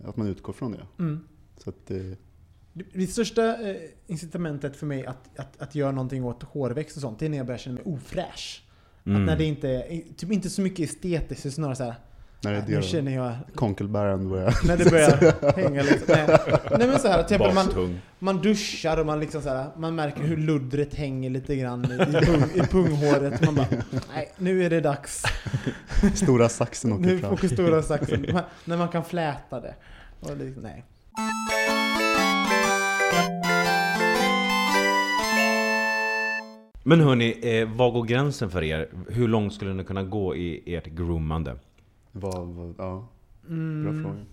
[0.04, 0.86] att man utgår från det.
[1.00, 1.28] mm.
[1.58, 1.98] Så att, eh,
[2.74, 3.76] Det, största eh,
[4.08, 7.38] incitamentet för mig att, att, att göra någonting åt hårväxt och sånt, det är när
[7.38, 8.64] jag börjar känna mig ofräsch.
[9.06, 9.22] Mm.
[9.22, 11.96] Att när det inte typ inte så mycket estetiskt, det är snarare
[12.44, 14.68] när det är nu det känner jag, konkelbäraren börjar...
[14.68, 16.06] när det börjar hänga liksom.
[16.08, 16.38] Nej,
[16.78, 20.38] Nej men såhär, till exempel man, man duschar och man liksom såhär, man märker hur
[20.38, 23.46] luddret hänger lite grann i, pung, i punghåret.
[23.46, 23.68] Man bara,
[24.14, 25.24] nej nu är det dags.
[26.16, 27.34] Stora saxen åker Nu fram.
[27.34, 28.26] åker stora saxen.
[28.34, 29.76] Man, när man kan fläta det.
[30.20, 30.86] Och det nej.
[36.84, 38.90] Men hörni, eh, vad går gränsen för er?
[39.10, 41.56] Hur långt skulle ni kunna gå i ert groomande?
[42.12, 43.08] Vad, vad, ja,
[43.42, 44.04] bra Mm.
[44.04, 44.26] fråga.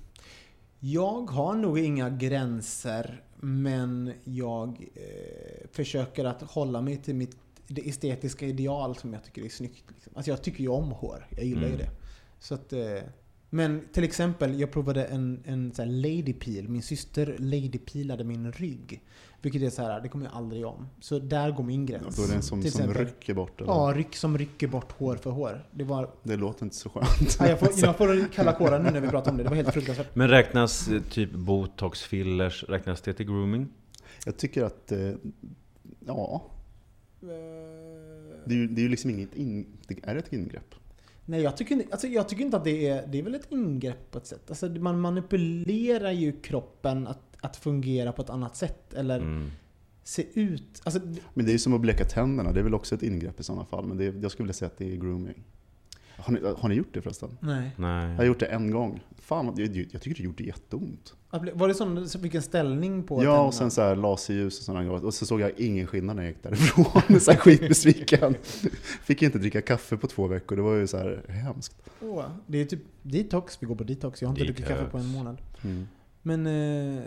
[0.81, 7.37] Jag har nog inga gränser, men jag eh, försöker att hålla mig till mitt
[7.67, 9.85] det estetiska ideal som jag tycker är snyggt.
[9.95, 10.13] Liksom.
[10.17, 11.79] Alltså jag tycker ju om hår, jag gillar ju Mm.
[11.79, 11.91] det.
[12.39, 12.99] Så att, eh,
[13.51, 16.69] men till exempel, jag provade en, en här lady peel.
[16.69, 19.03] Min syster lady peelade min rygg.
[19.43, 20.87] Vilket är så här, det kommer jag aldrig om.
[21.01, 22.17] Så där går min gräns.
[22.17, 23.73] Då är det en som, som rycker bort eller?
[23.73, 25.67] Ja, ryck som rycker bort hår för hår.
[25.71, 26.11] Det var...
[26.23, 27.37] Det låter inte så skönt.
[27.41, 29.43] Ja, jag, får, jag får kalla kårar nu när vi pratar om det.
[29.43, 30.15] Det var helt fruktansvärt.
[30.15, 33.69] Men räknas eh, typ botox, fillers, räknas det till grooming?
[34.25, 35.11] Jag tycker att, eh,
[36.07, 36.43] ja,
[38.45, 40.75] det är ju, det är ju liksom inget in, det är ett ingrepp.
[41.25, 43.07] Nej, jag tycker, inte- alltså, jag tycker inte att det är...
[43.07, 44.43] Det är väl ett ingrepp på ett sätt.
[44.49, 48.95] Alltså, man manipulerar ju kroppen att, att fungera på ett annat sätt.
[48.95, 49.51] Eller Mm.
[50.05, 50.81] se ut...
[50.85, 51.01] Alltså,
[51.35, 53.43] Men det är ju som att bleka tänderna, det är väl också ett ingrepp i
[53.43, 53.87] sådana fall.
[53.87, 55.45] Men det, är- jag skulle vilja säga att det är grooming.
[56.21, 57.39] Har ni, har ni gjort det förresten?
[57.41, 57.71] nej.
[57.77, 58.27] Jag har Nej.
[58.27, 59.01] gjort det en gång.
[59.19, 61.15] Fan, jag, jag tycker det gjorde jätteont.
[61.55, 64.65] Var det sån som fick en ställning på Ja, och sen så här laserljus och
[64.65, 65.05] sådana grejer.
[65.05, 66.85] Och så såg jag ingen skillnad när jag gick därifrån.
[67.21, 68.35] så här skitbesviken.
[69.03, 70.57] Fick inte dricka kaffe på två veckor.
[70.57, 71.77] Det var ju så här hemskt.
[72.03, 73.59] Åh, det är typ detox.
[73.61, 74.23] Vi går på detox.
[74.23, 75.37] Jag har inte druckit kaffe på en månad.
[75.65, 75.89] Mm.
[76.29, 77.03] Men eh,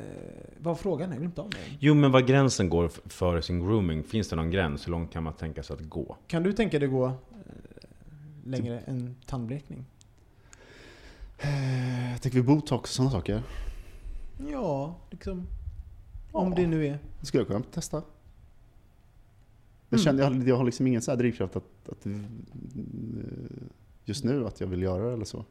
[0.57, 1.09] vad var frågan?
[1.11, 1.57] Jag glömt av det.
[1.79, 4.03] Jo, men vad gränsen går för sin grooming?
[4.03, 4.87] Finns det någon gräns?
[4.87, 6.17] Hur långt kan man tänka sig att gå?
[6.27, 7.13] Kan du tänka dig gå eh,
[8.45, 9.85] längre än tandblekning?
[11.39, 13.43] Eh, Jag tänker vi botox och sådana saker.
[14.51, 15.47] Ja, liksom.
[16.31, 16.55] Om Ja.
[16.55, 16.99] det nu är.
[17.19, 17.97] Det skulle jag kunna testa.
[19.89, 20.03] Jag, Mm.
[20.05, 22.11] känner, jag, har- jag har liksom ingen så här drivkraft att, att eh,
[24.05, 25.45] just nu att jag vill göra det eller så.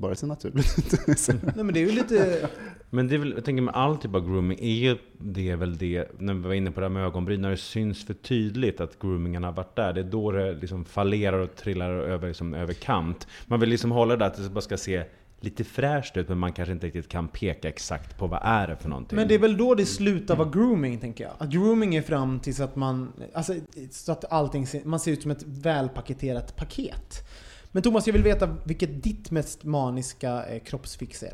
[0.00, 0.98] Bara så naturligt.
[1.28, 2.48] Nej men det är ju lite...
[2.90, 5.78] Men det är väl, jag tänker med all typ av grooming, är ju det väl
[5.78, 8.80] det, när vi var inne på det här med ögonbryn, när det syns för tydligt
[8.80, 12.54] att groomingen har varit där, det är då det liksom fallerar och trillar över, liksom,
[12.54, 13.26] över kant.
[13.46, 15.04] Man vill liksom hålla det där att det bara ska se
[15.40, 18.76] lite fräscht ut, men man kanske inte riktigt kan peka exakt på vad är det
[18.76, 19.16] för någonting.
[19.16, 21.32] Men det är väl då det slutar vara grooming, tänker jag.
[21.38, 23.12] Att grooming är fram tills att man...
[23.34, 23.54] Alltså,
[23.90, 27.26] så att allting man ser ut som ett välpaketerat paket.
[27.72, 31.32] Men Thomas, jag vill veta vilket ditt mest maniska eh, kroppsfix är.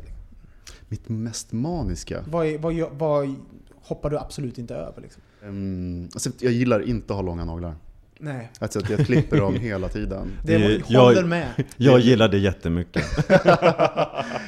[0.87, 2.23] Mitt mest maniska.
[2.31, 3.35] Vad, är, vad, vad
[3.81, 5.21] hoppar du absolut inte över liksom?
[5.43, 7.75] Um, alltså, jag gillar inte att ha långa naglar.
[8.19, 8.51] Nej.
[8.59, 10.27] Alltså att jag klipper dem hela tiden.
[10.45, 11.47] Det Det- jag håller jag- med.
[11.77, 13.03] Jag gillar det jättemycket.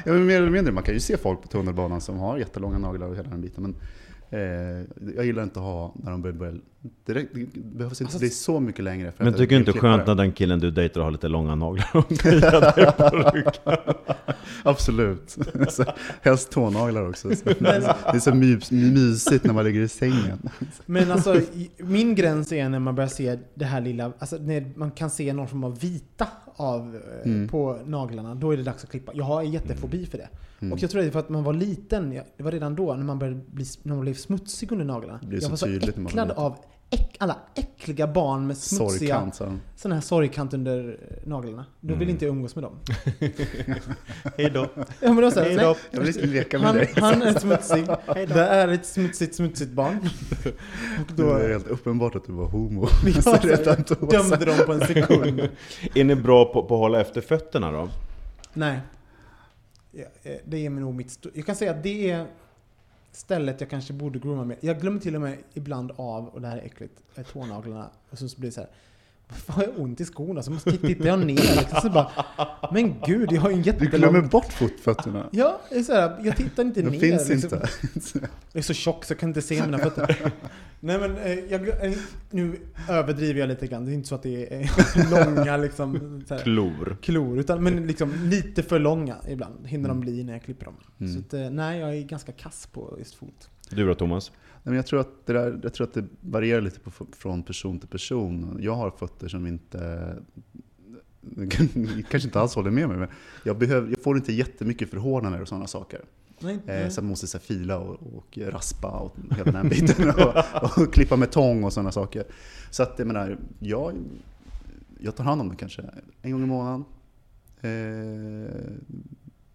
[0.05, 2.77] Ja, men mer eller mindre, man kan ju se folk på tunnelbanan som har jättelånga
[2.77, 3.63] naglar och hela den biten.
[3.63, 3.75] Men
[4.29, 4.39] eh,
[5.15, 6.55] jag gillar inte att ha när de börjar, börjar
[7.05, 9.11] räck- det behövs inte bli så mycket längre.
[9.11, 11.55] För Men tycker du inte klippa skönt när den killen du dejtar har lite långa
[11.55, 12.07] naglar och
[13.63, 13.73] på?
[14.63, 15.37] Absolut.
[15.69, 15.85] Så,
[16.21, 17.35] helst tånaglar också.
[17.35, 17.67] Så, det
[18.05, 20.49] är så mys, mysigt när man ligger i sängen.
[20.85, 21.41] Men alltså,
[21.77, 25.33] min gräns är när man börjar se det här lilla, alltså när man kan se
[25.33, 26.27] någon form av vita
[26.59, 27.47] av, eh, Mm.
[27.47, 29.11] på naglarna, då är det dags att klippa.
[29.15, 30.29] Jag har en jättefobi för det.
[30.59, 30.73] Mm.
[30.73, 33.03] Och jag tror det är för att man var liten, det var redan då, när
[33.03, 35.19] man började bli, när man blev smutsig under naglarna.
[35.41, 36.55] Jag var så äcklad av
[36.89, 39.35] äck, alla äckliga barn med smutsiga, Sorgkant.
[39.35, 39.57] Så.
[39.75, 41.65] sån här sorgkant under eh, naglarna.
[41.81, 42.73] Då vill inte jag umgås med dem.
[44.37, 44.67] Hej då.
[44.75, 45.75] Ja, men det var så här, Hej nej, då.
[45.91, 46.89] Jag vill inte leka med han, dig.
[46.95, 47.85] han är smutsig,
[48.27, 50.09] det är ett smutsigt, smutsigt barn.
[50.99, 52.87] Och Det då var helt uppenbart att du var homo.
[53.05, 55.39] jag Så redan då, så- dömde dem på en sekund.
[55.95, 57.89] Är ni bra på, på att hålla efter fötterna då?
[58.53, 58.79] Nej.
[59.91, 61.07] Ja, eh, Det är nog mitt...
[61.07, 62.25] sto- Jag kan säga att det är
[63.19, 64.57] stället jag kanske borde grooma med.
[64.61, 67.89] Jag glömmer till och med ibland av, och det här är äckligt, eh, tånaglarna.
[68.09, 68.69] Och så blir det så här.
[69.29, 70.43] Varför har jag ont i skorna?
[70.43, 71.27] Så måste tittar jag ner
[71.57, 72.11] liksom, så bara,
[72.71, 73.89] Men gud, jag har ju en Du jättelång...
[74.11, 75.29] glömmer bort fotfötterna.
[75.31, 76.99] Ja, så här, jag tittar inte De ner.
[76.99, 77.57] finns liksom.
[77.93, 78.19] inte.
[78.51, 80.31] Jag är så tjock så jag kan inte se mina fötter.
[80.79, 81.93] Nej men, eh, jag, eh,
[82.31, 83.85] nu överdriver jag lite grann.
[83.85, 86.97] Det är inte så att det är långa liksom, så här, Klor.
[87.01, 87.39] klor.
[87.39, 89.97] Utan, men liksom lite för långa ibland hinner Mm.
[90.01, 90.75] de bli när jag klipper dem.
[90.99, 91.13] Mm.
[91.13, 93.49] Så att, eh, nej, jag är ganska kass på just fot.
[93.69, 94.31] Du då Thomas?
[94.53, 97.43] Nej, men jag, tror att det där, jag tror att det varierar lite på, från
[97.43, 98.57] person till person.
[98.61, 100.15] Jag har fötter som inte
[102.09, 103.07] kanske inte alls håller med mig, men
[103.43, 106.01] jag, behöver, jag får inte jättemycket förhårdnader och sådana saker.
[106.41, 106.91] Nej, nej.
[106.91, 110.09] så jag måste så fila och, och raspa och hela den här biten.
[110.09, 112.23] och, och klippa med tång och sådana saker.
[112.69, 113.93] Så att jag menar, jag,
[114.99, 115.81] jag tar hand om det kanske
[116.21, 116.85] en gång i månaden.
[117.61, 117.69] Eh,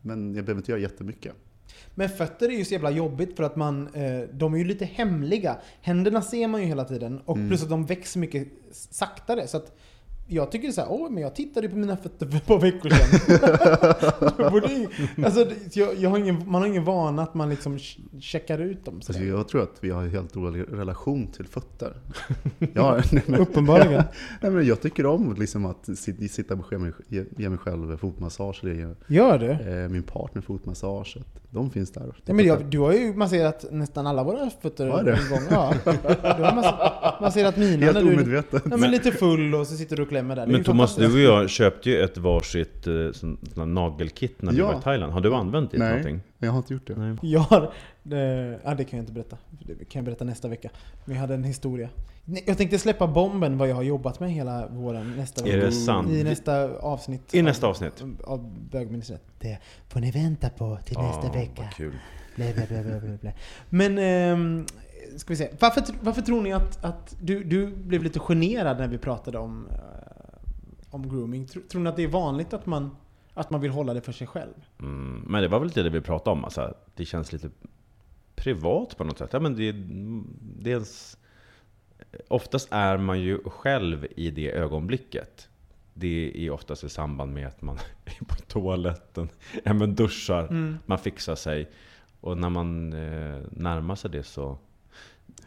[0.00, 1.32] men jag behöver inte göra jättemycket.
[1.94, 4.84] Men fötter är ju så jävla jobbigt för att man, eh, de är ju lite
[4.84, 5.56] hemliga.
[5.80, 7.48] Händerna ser man ju hela tiden och Mm.
[7.48, 9.46] plus att de växer mycket saktare.
[9.46, 9.76] Så att
[10.26, 12.90] jag tycker så här, åh men jag tittade på mina fötter för ett par veckor
[12.90, 13.20] sedan.
[15.24, 18.84] Alltså, jag, jag har ingen, man har ingen vana att man liksom ch- checkar ut
[18.84, 19.00] dem.
[19.02, 21.92] Så Alltså, jag tror att vi har en helt rolig relation till fötter.
[22.74, 24.02] Jag, nej, men, Uppenbarligen.
[24.40, 27.96] nej, men jag tycker om liksom att sit- sitta och ge mig, ge, mig själv
[27.96, 29.50] fotmassage, eller Gör du?
[29.50, 31.16] eh, min partner fotmassage.
[31.50, 32.12] De finns där.
[32.24, 34.92] Ja, men jag, du har ju masserat nästan alla våra fötter en
[35.30, 35.40] gång.
[35.50, 35.74] Ja.
[35.84, 38.62] Du har mass- masserat mina Helt när du omedvetet.
[38.70, 40.46] ja, men lite full och så sitter du och klämmer där.
[40.46, 44.42] Det är Men Thomas, du och jag köpte ju ett varsitt eh, sån, sån nagelkit
[44.42, 44.66] när vi Ja.
[44.66, 45.12] var i Thailand.
[45.12, 46.20] Har du använt det Nej, någonting?
[46.38, 46.94] jag har inte gjort det.
[46.96, 47.16] Nej.
[47.22, 47.72] Jag har,
[48.02, 49.36] det, ja, det kan jag inte berätta.
[49.50, 50.68] Det kan jag berätta nästa vecka.
[51.04, 51.88] Vi hade en historia.
[52.46, 56.10] Jag tänkte släppa bomben vad jag har jobbat med hela våren nästa Är det sant?
[56.10, 57.34] I nästa avsnitt.
[57.34, 58.04] I nästa av, avsnitt?
[58.24, 59.22] Av bögministeriet.
[59.38, 61.62] Det får ni vänta på till nästa Ah, vecka.
[61.62, 61.92] vad kul.
[62.36, 63.32] Blä, blä, blä, blä, blä, blä.
[63.68, 64.66] Men, ehm,
[65.16, 65.48] ska vi se.
[65.60, 69.68] Varför, varför tror ni att, att du, du blev lite generad när vi pratade om,
[69.70, 69.76] eh,
[70.94, 71.46] om grooming?
[71.46, 72.96] Tror, tror ni att det är vanligt att man,
[73.34, 74.54] att man vill hålla det för sig själv?
[74.80, 77.50] Mm, men det var väl lite det vi pratade om, alltså, det känns lite
[78.34, 79.32] privat på något sätt.
[79.32, 79.72] Ja, men det,
[80.62, 81.18] det är ens,
[82.28, 85.48] oftast är man ju själv i det ögonblicket.
[85.94, 89.28] Det är oftast i samband med att man är på toaletten,
[89.64, 90.76] ja, men duschar, Mm.
[90.86, 91.70] man fixar sig.
[92.20, 94.58] Och när man eh, närmar sig det så...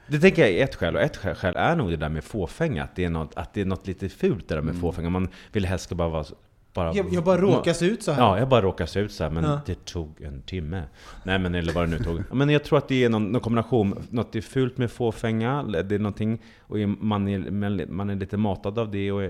[0.07, 2.23] Det tänker jag är ett skäl, och ett skäl- skäl är nog det där med
[2.23, 2.83] fåfänga.
[2.83, 4.81] Att det är något, att det är något lite fult det där med Mm.
[4.81, 5.09] fåfänga.
[5.09, 6.25] Man vill helst ska bara vara...
[6.73, 8.21] Bara, Jag, jag bara råkar se ut så här.
[8.21, 9.59] Ja, jag bara råkade se ut så här, men Ja.
[9.65, 10.83] det tog en timme.
[11.23, 12.35] Nej men eller vad det nu tog.
[12.35, 14.07] Men jag tror att det är någon, någon kombination.
[14.09, 18.79] Något är fult med fåfänga, det är någonting, och man är, man är lite matad
[18.79, 19.11] av det.
[19.11, 19.21] Och,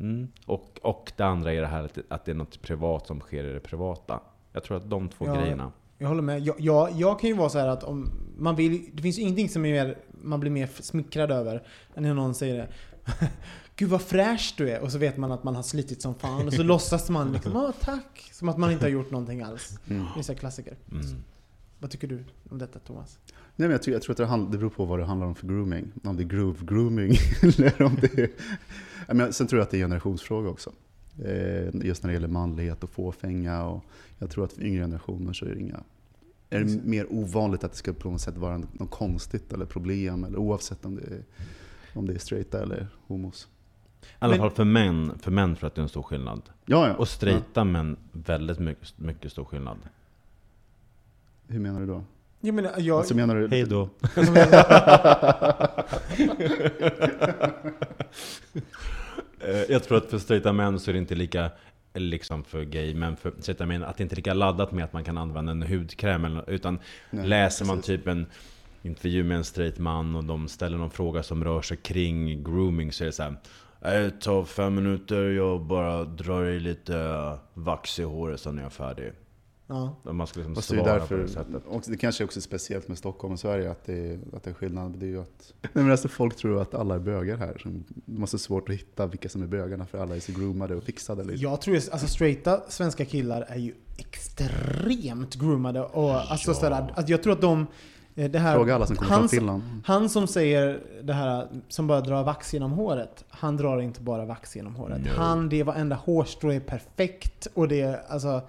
[0.00, 3.06] mm, och, och det andra är det här att det, att det är något privat
[3.06, 4.20] som sker i det privata.
[4.52, 5.34] Jag tror att de två Ja.
[5.34, 5.72] grejerna.
[6.02, 6.40] Jag håller med.
[6.40, 9.22] Jag, jag, jag kan ju vara så här att om man vill, det finns ju
[9.22, 11.62] ingenting som är mer, man blir mer smickrad över
[11.94, 12.68] än när någon säger det.
[13.76, 14.80] Gud vad fräsch du är!
[14.80, 17.56] Och så vet man att man har slitit som fan och så låtsas man liksom
[17.56, 18.30] Åh tack!
[18.32, 19.78] Som att man inte har gjort någonting alls.
[19.88, 20.04] Mm.
[20.14, 20.76] Det är så klassiker.
[20.92, 21.04] Mm.
[21.78, 23.18] Vad tycker du om detta Thomas?
[23.56, 25.26] Nej, men jag, tror, jag tror att det, handl- det beror på vad det handlar
[25.26, 25.92] om för grooming.
[26.04, 28.30] Om det är groove grooming eller om det är...
[29.14, 30.72] Men sen tror jag att det är en generationsfråga också.
[31.18, 33.64] Eh, just när det gäller manlighet och fåfänga.
[33.64, 33.84] Och
[34.18, 35.80] jag tror att för yngre generationer så är det inga...
[36.50, 40.24] Är det mer ovanligt att det ska på något sätt vara något konstigt eller problem,
[40.24, 41.22] eller oavsett om det är,
[41.94, 43.48] om det är straighta eller homos.
[44.02, 46.42] I alla fall för män, för män tror jag att det är en stor skillnad.
[46.66, 46.94] Ja, ja.
[46.94, 49.76] Och straighta män, väldigt mycket, mycket stor skillnad.
[49.82, 49.88] Ja.
[51.46, 52.04] Hur menar du då?
[52.40, 52.98] Jag menar, jag...
[52.98, 53.48] Alltså menar du...
[53.48, 53.88] Hej då.
[59.44, 61.50] Eh, Jag tror att för straighta män så är det inte lika,
[61.94, 64.92] liksom för gay, men för straighta män, att det inte är lika laddat med att
[64.92, 66.24] man kan använda en hudkräm.
[66.24, 66.78] Eller, utan
[67.10, 67.96] Nej, läser man precis.
[67.98, 68.26] typ en,
[68.84, 72.92] intervju med en straight man och de ställer någon fråga som rör sig kring grooming
[72.92, 73.34] så är det så här.
[73.82, 78.62] "Nej, Det tar fem minuter, jag bara drar i lite vax i håret sen är
[78.62, 79.12] jag färdig.
[79.66, 79.96] Ja.
[80.12, 81.62] Man ska liksom det svara därför, på det sättet.
[81.66, 84.50] och det kanske också är speciellt med Stockholm och Sverige att det är, att det
[84.50, 84.98] är skillnad.
[84.98, 87.56] Det är ju att, nej men alltså folk tror att alla är bögar här.
[87.62, 87.68] Så
[88.06, 90.76] de har så svårt att hitta vilka som är bögarna för alla är så groomade
[90.76, 91.24] och fixade.
[91.24, 91.50] Liksom.
[91.50, 95.80] Jag tror att alltså, straighta svenska killar är ju extremt groomade.
[95.80, 97.66] Och, alltså, sådär, att jag tror att de...
[98.14, 99.62] eh, Det här, Fråga alla som kommer han, från Finland.
[99.84, 103.24] Han som säger det här, som bara drar vax genom håret.
[103.28, 105.00] Han drar inte bara vax genom håret.
[105.00, 105.08] No.
[105.16, 107.46] Han, det är varenda hårstrå är perfekt.
[107.54, 108.40] Och det är alltså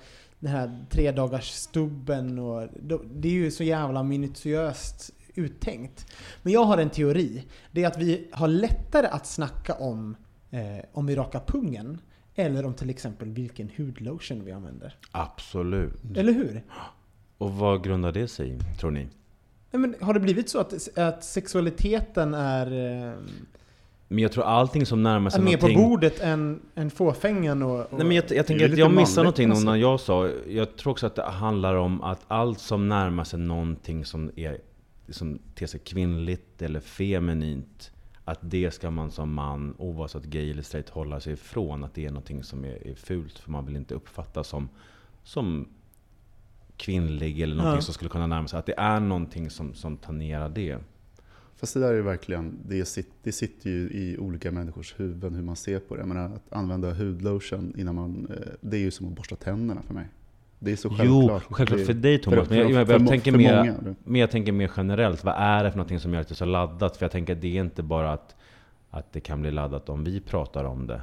[0.43, 2.67] den här tre dagars stubben och
[3.13, 6.11] det är ju så jävla minutiöst uttänkt.
[6.41, 7.43] Men jag har en teori.
[7.71, 10.15] Det är att vi har lättare att snacka om
[10.51, 12.01] eh, om vi rakar pungen.
[12.35, 14.95] Eller om till exempel vilken hudlotion vi använder.
[15.11, 16.01] Absolut.
[16.15, 16.63] Eller hur?
[17.37, 19.07] Och vad grundar det sig i, tror ni?
[19.71, 22.71] Nej, men har det blivit så att, att sexualiteten är,
[23.07, 23.17] eh,
[24.07, 25.89] Men jag tror allting som närmar är sig mer på någonting...
[25.89, 27.79] bordet än, än fåfängan och...
[27.79, 29.65] och Nej, men jag, jag är tänker att jag missade någonting alltså.
[29.65, 33.39] när jag sa, jag tror också att det handlar om att allt som närmar sig
[33.39, 34.57] någonting som är
[35.09, 37.91] som ter sig kvinnligt eller feminint
[38.25, 41.83] att det ska man som man, oavsett gay eller straight, hålla sig ifrån.
[41.83, 44.69] Att det är någonting som är, är fult, för man vill inte uppfattas som,
[45.23, 45.67] som
[46.77, 47.81] kvinnlig eller någonting Ja.
[47.81, 48.59] som skulle kunna närma sig.
[48.59, 50.77] Att det är någonting som, som tangerar det.
[51.63, 55.43] Fast det där är verkligen, det, sit, det sitter ju i olika människors huvuden hur
[55.43, 56.01] man ser på det.
[56.01, 59.81] Jag menar, att använda hudlotion innan man, eh, det är ju som att borsta tänderna
[59.81, 60.05] för mig.
[60.59, 61.43] Det är så Jo, självklart.
[61.49, 62.47] självklart Det- för dig Thomas.
[62.47, 65.23] för- men jag, jag, jag, må- tänker för mer, men jag tänker mer generellt.
[65.23, 66.97] Vad är det för någonting som gör att det är så laddat?
[66.97, 68.35] För jag tänker att det är inte bara att,
[68.89, 71.01] att det kan bli laddat om vi pratar om det.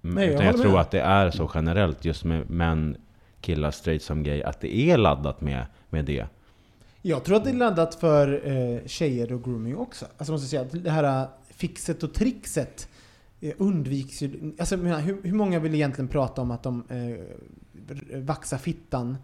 [0.00, 0.80] Nej, jag Utan jag, håller tror med.
[0.80, 2.96] att det är så generellt, just med män,
[3.40, 6.26] killar, straight som gay, att det är laddat med, med det.
[7.08, 10.06] Jag tror att det är laddat för eh, tjejer och grooming också.
[10.16, 12.88] Alltså måste säga, att det här eh, fixet och trixet
[13.40, 14.54] eh, undviks ju.
[14.58, 19.16] Alltså hur, hur många vill egentligen prata om att de eh, vaxar fittan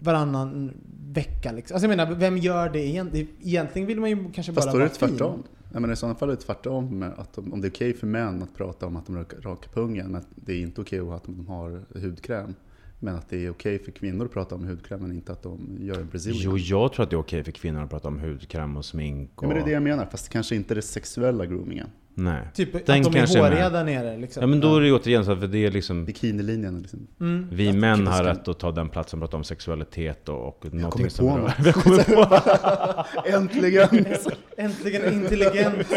[0.00, 0.72] varannan
[1.12, 1.74] vecka liksom?
[1.74, 3.28] Alltså jag menar, vem gör det egentligen?
[3.40, 5.08] Egentligen vill man ju kanske Fast bara då är vara det fin.
[5.08, 5.42] tvärtom.
[5.72, 7.02] Nej, men I sådana fall är det tvärtom.
[7.16, 10.06] Att de, om det är okej för män att prata om att de rakar pungen,
[10.06, 12.54] men att det är inte okej att de har hudkräm.
[13.02, 15.76] Men att det är okej för kvinnor att prata om hudkräm, men inte att de
[15.80, 16.42] gör en brazilian.
[16.44, 19.30] Jo, jag tror att det är okej för kvinnor att prata om hudkräm och smink.
[19.34, 19.44] Och...
[19.44, 21.88] Ja, men det är det jag menar, fast kanske inte det sexuella groomingen.
[22.24, 22.42] Nej.
[22.54, 24.40] Typ Den att de kanske är håriga där nere liksom.
[24.40, 27.06] Ja men då är det ju återigen så att för det är liksom Bikinilinjen liksom.
[27.20, 27.48] Mm.
[27.52, 30.74] Vi män har rätt att ta den platsen och prata om sexualitet och, och Jag
[30.74, 31.54] någonting kommer som på rör- något.
[31.66, 33.88] Vi kommer på Äntligen!
[34.56, 35.88] Äntligen en intelligent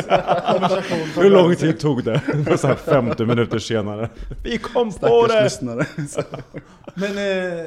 [0.52, 1.08] konversation.
[1.16, 2.22] på Hur lång tid tog det?
[2.34, 4.10] Det var så här 50 minuter senare.
[4.44, 5.44] Vi kom på Stackars det!
[5.44, 5.86] lyssnare.
[6.96, 7.66] Men, eh,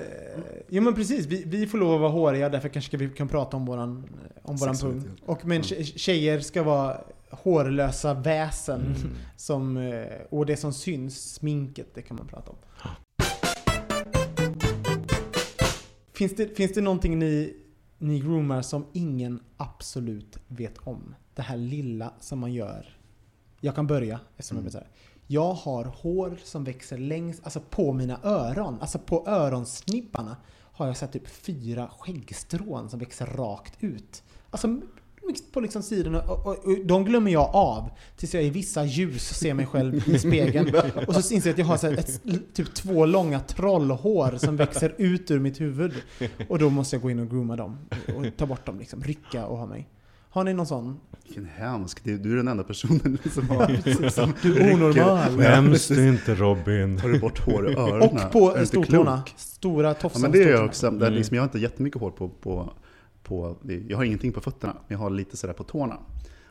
[0.69, 3.57] jo men precis, vi, vi får lov att vara håriga, därför kanske vi kan prata
[3.57, 4.05] om våran,
[4.43, 5.05] om våran pung.
[5.27, 6.97] Och men tje- tjejer ska vara
[7.43, 8.95] hårlösa väsen.
[9.37, 12.57] Som, eh, och det som syns, sminket, det kan man prata om.
[16.13, 17.57] Finns det, finns det någonting ni,
[17.99, 21.15] ni groomar som ingen absolut vet om?
[21.35, 22.99] Det här lilla som man gör.
[23.61, 24.83] Jag kan börja, eftersom jag vet så.
[25.27, 28.79] Jag har hår som växer längst, alltså på mina öron.
[28.81, 34.23] Alltså på öronsnibbarna har jag sett typ fyra skäggstrån som växer rakt ut.
[34.51, 34.81] Alltså
[35.53, 36.21] på liksom sidorna.
[36.21, 40.09] Och, och, och de glömmer jag av tills jag i vissa ljus ser mig själv
[40.09, 40.75] i spegeln.
[41.07, 42.21] Och så inser jag att jag har så här ett,
[42.55, 45.93] typ två långa trollhår som växer ut ur mitt huvud.
[46.49, 47.79] Och då måste jag gå in och grooma dem.
[48.17, 49.03] Och ta bort dem liksom.
[49.03, 49.89] Rycka och ha mig.
[50.31, 51.01] Har ni någon sån?
[51.25, 52.05] Vilken hemsk.
[52.05, 54.11] Du du är den enda personen som har...
[54.11, 55.39] Som Du är onormal.
[55.39, 56.99] Skäms du inte Robin?
[56.99, 58.03] Tar du bort hår i öronen?
[58.03, 59.23] Och Är på stortårna.
[59.37, 60.91] Stora Ja tofsar men det gör jag också.
[60.91, 62.73] Det är liksom, jag har inte jättemycket hår på, på,
[63.29, 63.57] på...
[63.89, 65.99] Jag har ingenting på fötterna, men jag har lite sådär på tårna.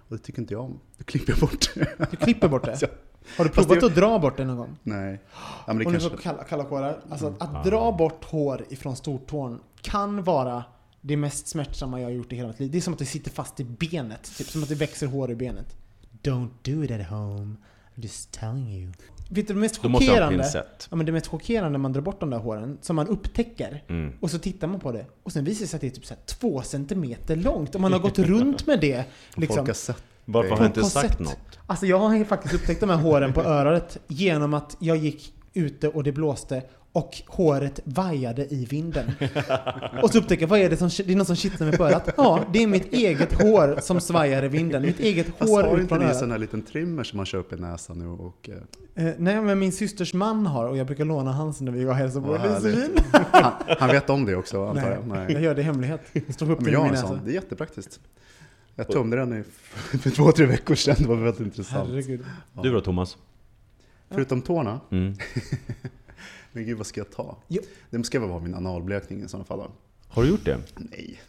[0.07, 0.79] Och det tycker inte jag om.
[0.97, 2.07] Då klipper jag bort det.
[2.11, 2.79] Du klipper bort det?
[3.37, 4.75] Har du provat det- att dra bort det någon gång?
[4.83, 5.21] Nej.
[5.67, 6.09] Ja, men det Om du kanske...
[6.09, 6.99] får kalla, kalla kårar.
[7.09, 10.63] Alltså att, att dra bort hår ifrån stortån kan vara
[11.01, 12.71] det mest smärtsamma jag har gjort i hela mitt liv.
[12.71, 14.37] Det är som att det sitter fast i benet.
[14.37, 15.75] Typ som att det växer hår i benet.
[16.23, 17.55] Don't do it at home.
[17.95, 18.91] I'm just telling you.
[19.29, 20.51] Vet du det mest chockerande?
[20.89, 23.83] Ja men det mest chockerande när man drar bort de där håren, som man upptäcker.
[23.87, 24.13] Mm.
[24.19, 25.05] Och så tittar man på det.
[25.23, 27.75] Och sen visar det sig att det är typ så här två centimeter långt.
[27.75, 29.05] Och man har gått runt med det.
[29.35, 29.57] Liksom.
[29.57, 31.19] Folk har sett Varför har jag inte sagt sätt.
[31.19, 31.59] något?
[31.67, 35.87] Alltså jag har faktiskt upptäckt de här håren på örat genom att jag gick ute
[35.87, 36.63] och det blåste
[36.95, 39.11] och håret vajade i vinden.
[40.03, 41.83] Och så upptäcker jag, vad är det som, det är någon som kittlar mig på
[41.85, 42.09] örat?
[42.17, 44.81] Ja, det är mitt eget hår som svajar i vinden.
[44.81, 46.19] Mitt eget Fast hår har ut inte från ni en örat.
[46.19, 48.49] sån här liten trimmer som man kör upp i näsan nu och...
[48.49, 48.55] eh,
[48.97, 52.21] Eh, nej, men min systers man har och jag brukar låna hans när vi hälsar
[52.21, 52.37] på.
[53.31, 55.07] Han, han vet om det också antar jag?
[55.07, 56.01] Nej, jag gör det i hemlighet.
[56.29, 57.99] Står upp Men jag har en sån, det är jättepraktiskt.
[58.75, 59.43] Jag tömde den i,
[59.97, 61.89] för två, tre veckor sedan, det var väldigt intressant.
[61.89, 62.25] Herregud.
[62.63, 63.17] Du då Thomas?
[64.09, 65.13] Förutom tårna, Mm.
[66.55, 67.37] men gud vad ska jag ta?
[67.47, 67.61] Jo.
[67.89, 69.71] Det ska väl vara min analblekning i sådana fall då.
[70.07, 70.57] Har du gjort det?
[70.75, 71.21] Nej,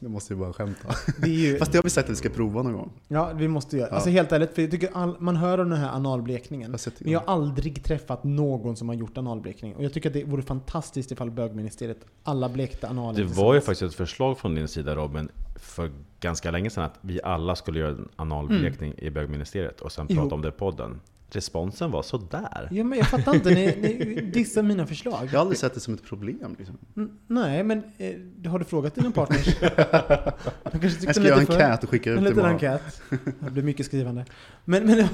[0.00, 0.88] det måste ju bara skämta.
[1.20, 2.92] Det är ju, Fast det har vi sagt att vi ska prova någon gång.
[3.08, 3.88] ja, vi måste göra.
[3.88, 3.94] Ja.
[3.94, 6.70] Alltså helt ärligt, för jag tycker all, man hör om den här analblekningen.
[6.70, 9.74] Jag Men jag har aldrig träffat någon som har gjort analblekning.
[9.74, 13.60] Och jag tycker att det vore fantastiskt ifall bögministeriet alla blekte analer Det var ju
[13.60, 17.80] faktiskt ett förslag från din sida Robin, för ganska länge sedan att vi alla skulle
[17.80, 20.16] göra en analblekning i bögministeriet och sen Jo.
[20.16, 21.00] prata om det i podden.
[21.30, 22.68] Responsen var sådär.
[22.70, 25.20] Ja, men jag fattar inte, ni, ni dissar mina förslag.
[25.24, 26.56] Jag har aldrig sett det som ett problem.
[26.58, 26.78] Liksom.
[27.26, 29.56] Nej, men eh, har du frågat dina partners?
[29.60, 32.44] De kanske tyckte Jag ska göra en för- enkät och skicka ut En det liten
[32.44, 32.54] imorgon.
[32.70, 33.02] enkät.
[33.40, 34.24] Det blir mycket skrivande.
[34.64, 35.08] Men, men,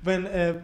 [0.04, 0.54] men eh,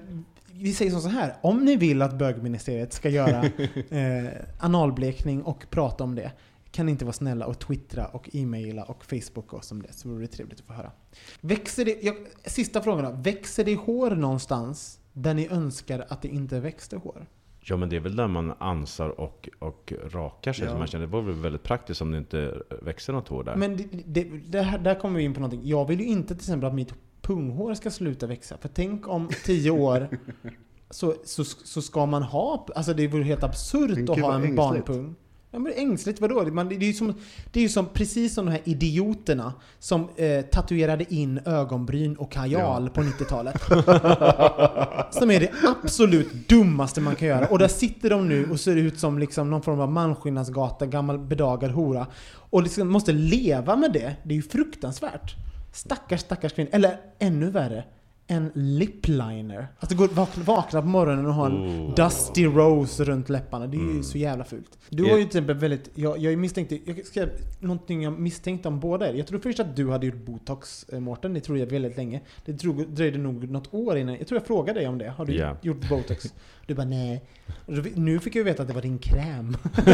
[0.53, 1.35] vi säger som så här.
[1.41, 3.45] Om ni vill att bögministeriet ska göra
[3.91, 4.30] eh,
[4.61, 6.32] analblekning och prata om det,
[6.75, 10.09] kan ni inte vara snälla och twittra och e-maila och facebooka oss om det, så
[10.09, 10.93] vore det trevligt att få höra.
[11.41, 13.11] Växer det, jag, sista frågan då.
[13.22, 17.27] Växer det hår någonstans där ni önskar att det inte växte hår?
[17.61, 20.64] Ja men det är väl där man ansar och, och rakar sig.
[20.64, 20.72] Ja.
[20.72, 23.57] Så man känner, det var väl väldigt praktiskt om det inte växer något hår där.
[23.57, 25.61] Men det, det, det här, där kommer vi in på någonting.
[25.64, 28.57] Jag vill ju inte till exempel att mitt punghår ska sluta växa.
[28.59, 30.09] För tänk om tio år
[30.91, 32.66] så, så, så ska man ha...
[32.75, 34.57] Alltså det vore helt absurt att ha en ängsligt.
[34.57, 35.14] barnpung.
[35.55, 36.45] Ja men ängsligt, vadå?
[36.45, 37.15] Man, det är ju som,
[37.53, 42.33] det är ju som, precis som de här idioterna som eh, tatuerade in ögonbryn och
[42.33, 42.91] kajal Ja.
[42.95, 43.63] på 90-talet.
[45.11, 45.51] som är det
[45.83, 47.47] absolut dummaste man kan göra.
[47.47, 51.19] Och där sitter de nu och ser ut som liksom någon form av manskinnasgata, gammal
[51.19, 52.07] bedagad hora.
[52.51, 54.17] Och liksom måste leva med det.
[54.23, 55.35] Det är ju fruktansvärt.
[55.73, 56.71] Stackars, stackars kvinna.
[56.73, 57.85] Eller ännu värre.
[58.27, 59.66] En lipliner.
[59.81, 60.07] Alltså gå,
[60.45, 61.95] vakna, på morgonen och ha en Oh.
[61.95, 63.66] Dusty Rose runt läpparna.
[63.66, 64.03] Det är ju Mm.
[64.03, 64.79] så jävla fult.
[64.89, 65.91] Du Är- har ju till exempel väldigt...
[65.95, 66.79] Jag, jag misstänkte...
[66.85, 69.14] Jag skrev någonting jag misstänkte om båda er.
[69.14, 71.35] Jag tror först att du hade gjort botox, eh, Mårten.
[71.35, 72.20] Det tror jag väldigt länge.
[72.45, 74.14] Det drog, dröjde nog något år innan.
[74.18, 75.09] Jag tror jag frågade dig om det.
[75.11, 75.57] Har du Ja.
[75.62, 76.35] gjort botox?
[76.66, 77.22] Du bara nej.
[77.66, 79.57] Och Nu fick jag veta att det var din kräm.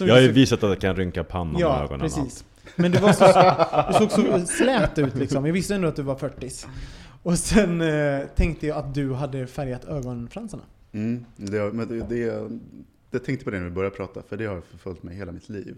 [0.00, 2.00] Jag har ju du- visat att jag kan rynka pannan och Ja, ögonen.
[2.00, 2.44] precis.
[2.76, 3.24] Men du, var så,
[4.04, 4.10] du såg
[4.40, 5.46] så slät ut liksom.
[5.46, 6.50] Jag visste ändå att du var 40
[7.22, 10.62] och sen eh, tänkte jag att du hade färgat ögonfransarna.
[10.92, 12.50] Mm, det, men det, det,
[13.10, 15.48] jag tänkte på det när vi började prata, för det har förföljt mig hela mitt
[15.48, 15.76] liv.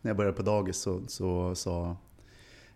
[0.00, 1.96] När jag började på dagis så, så så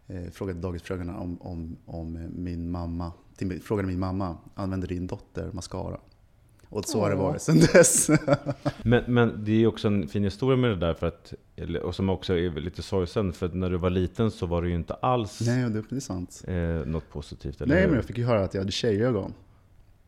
[0.07, 5.51] eh, frågade dagisfröknarna om, om, om min mamma, till, frågade min mamma, använder din dotter
[5.53, 6.01] mascara?
[6.75, 8.11] Och så har det varit sedan dess.
[8.83, 11.35] Men, men det är ju också en fin historia med det där, för att,
[11.83, 13.33] och som också är lite sorgsen.
[13.33, 15.97] För att när du var liten så var det ju inte alls Nej, det, det
[15.97, 16.45] är sant.
[16.49, 16.55] eh,
[16.87, 17.61] något positivt.
[17.61, 17.89] Eller Nej, hur?
[17.89, 19.35] men jag fick ju höra att jag hade tjejögon.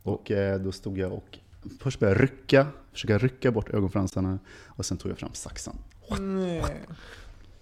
[0.03, 1.39] Och eh, då stod jag och
[1.81, 4.39] först började jag rycka, försöka rycka bort ögonfransarna.
[4.67, 5.77] Och sen tog jag fram saxen.
[6.21, 6.63] Nej.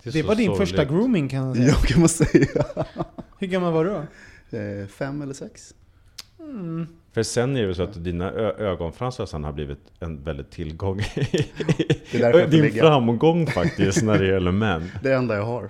[0.02, 0.68] Det så var din sorgligt.
[0.68, 1.68] första grooming kan man säga.
[1.68, 2.64] Ja, kan man säga.
[3.38, 4.02] Hur gammal var du då?
[4.58, 5.74] Eh, fem eller sex.
[6.40, 6.86] Mm.
[7.14, 11.02] För sen är det ju så att dina ögonfransar sen har blivit en väldigt tillgång.
[11.02, 12.82] får Din ligga.
[12.82, 14.90] framgång faktiskt när det gäller män.
[15.02, 15.68] Det enda jag har.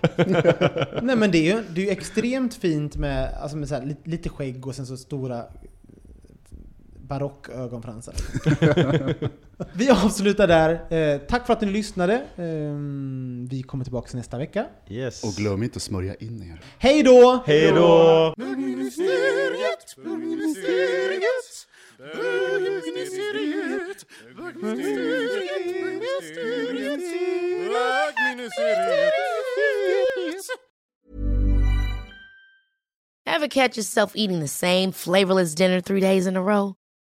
[1.02, 3.86] Nej men det är ju det är ju extremt fint med, alltså med så här,
[3.86, 5.42] lite, lite skägg och sen så stora
[7.08, 8.14] barockögonfransar.
[9.74, 10.92] vi avslutar där.
[10.92, 12.14] Eh, tack för att ni lyssnade.
[12.14, 12.74] Eh,
[13.50, 14.66] vi kommer tillbaka nästa vecka.
[14.88, 15.24] Yes.
[15.24, 16.60] Och glöm inte att smörja in er.
[16.78, 17.42] Hej då!
[17.46, 18.34] Hej då!
[18.36, 21.66] Bögministeriet, bögministeriet,
[21.98, 27.00] bögministeriet, bögministeriet, bögministeriet,
[28.16, 29.12] bögministeriet.
[33.26, 36.74] Ever catch yourself eating the same flavorless dinner three days in a row?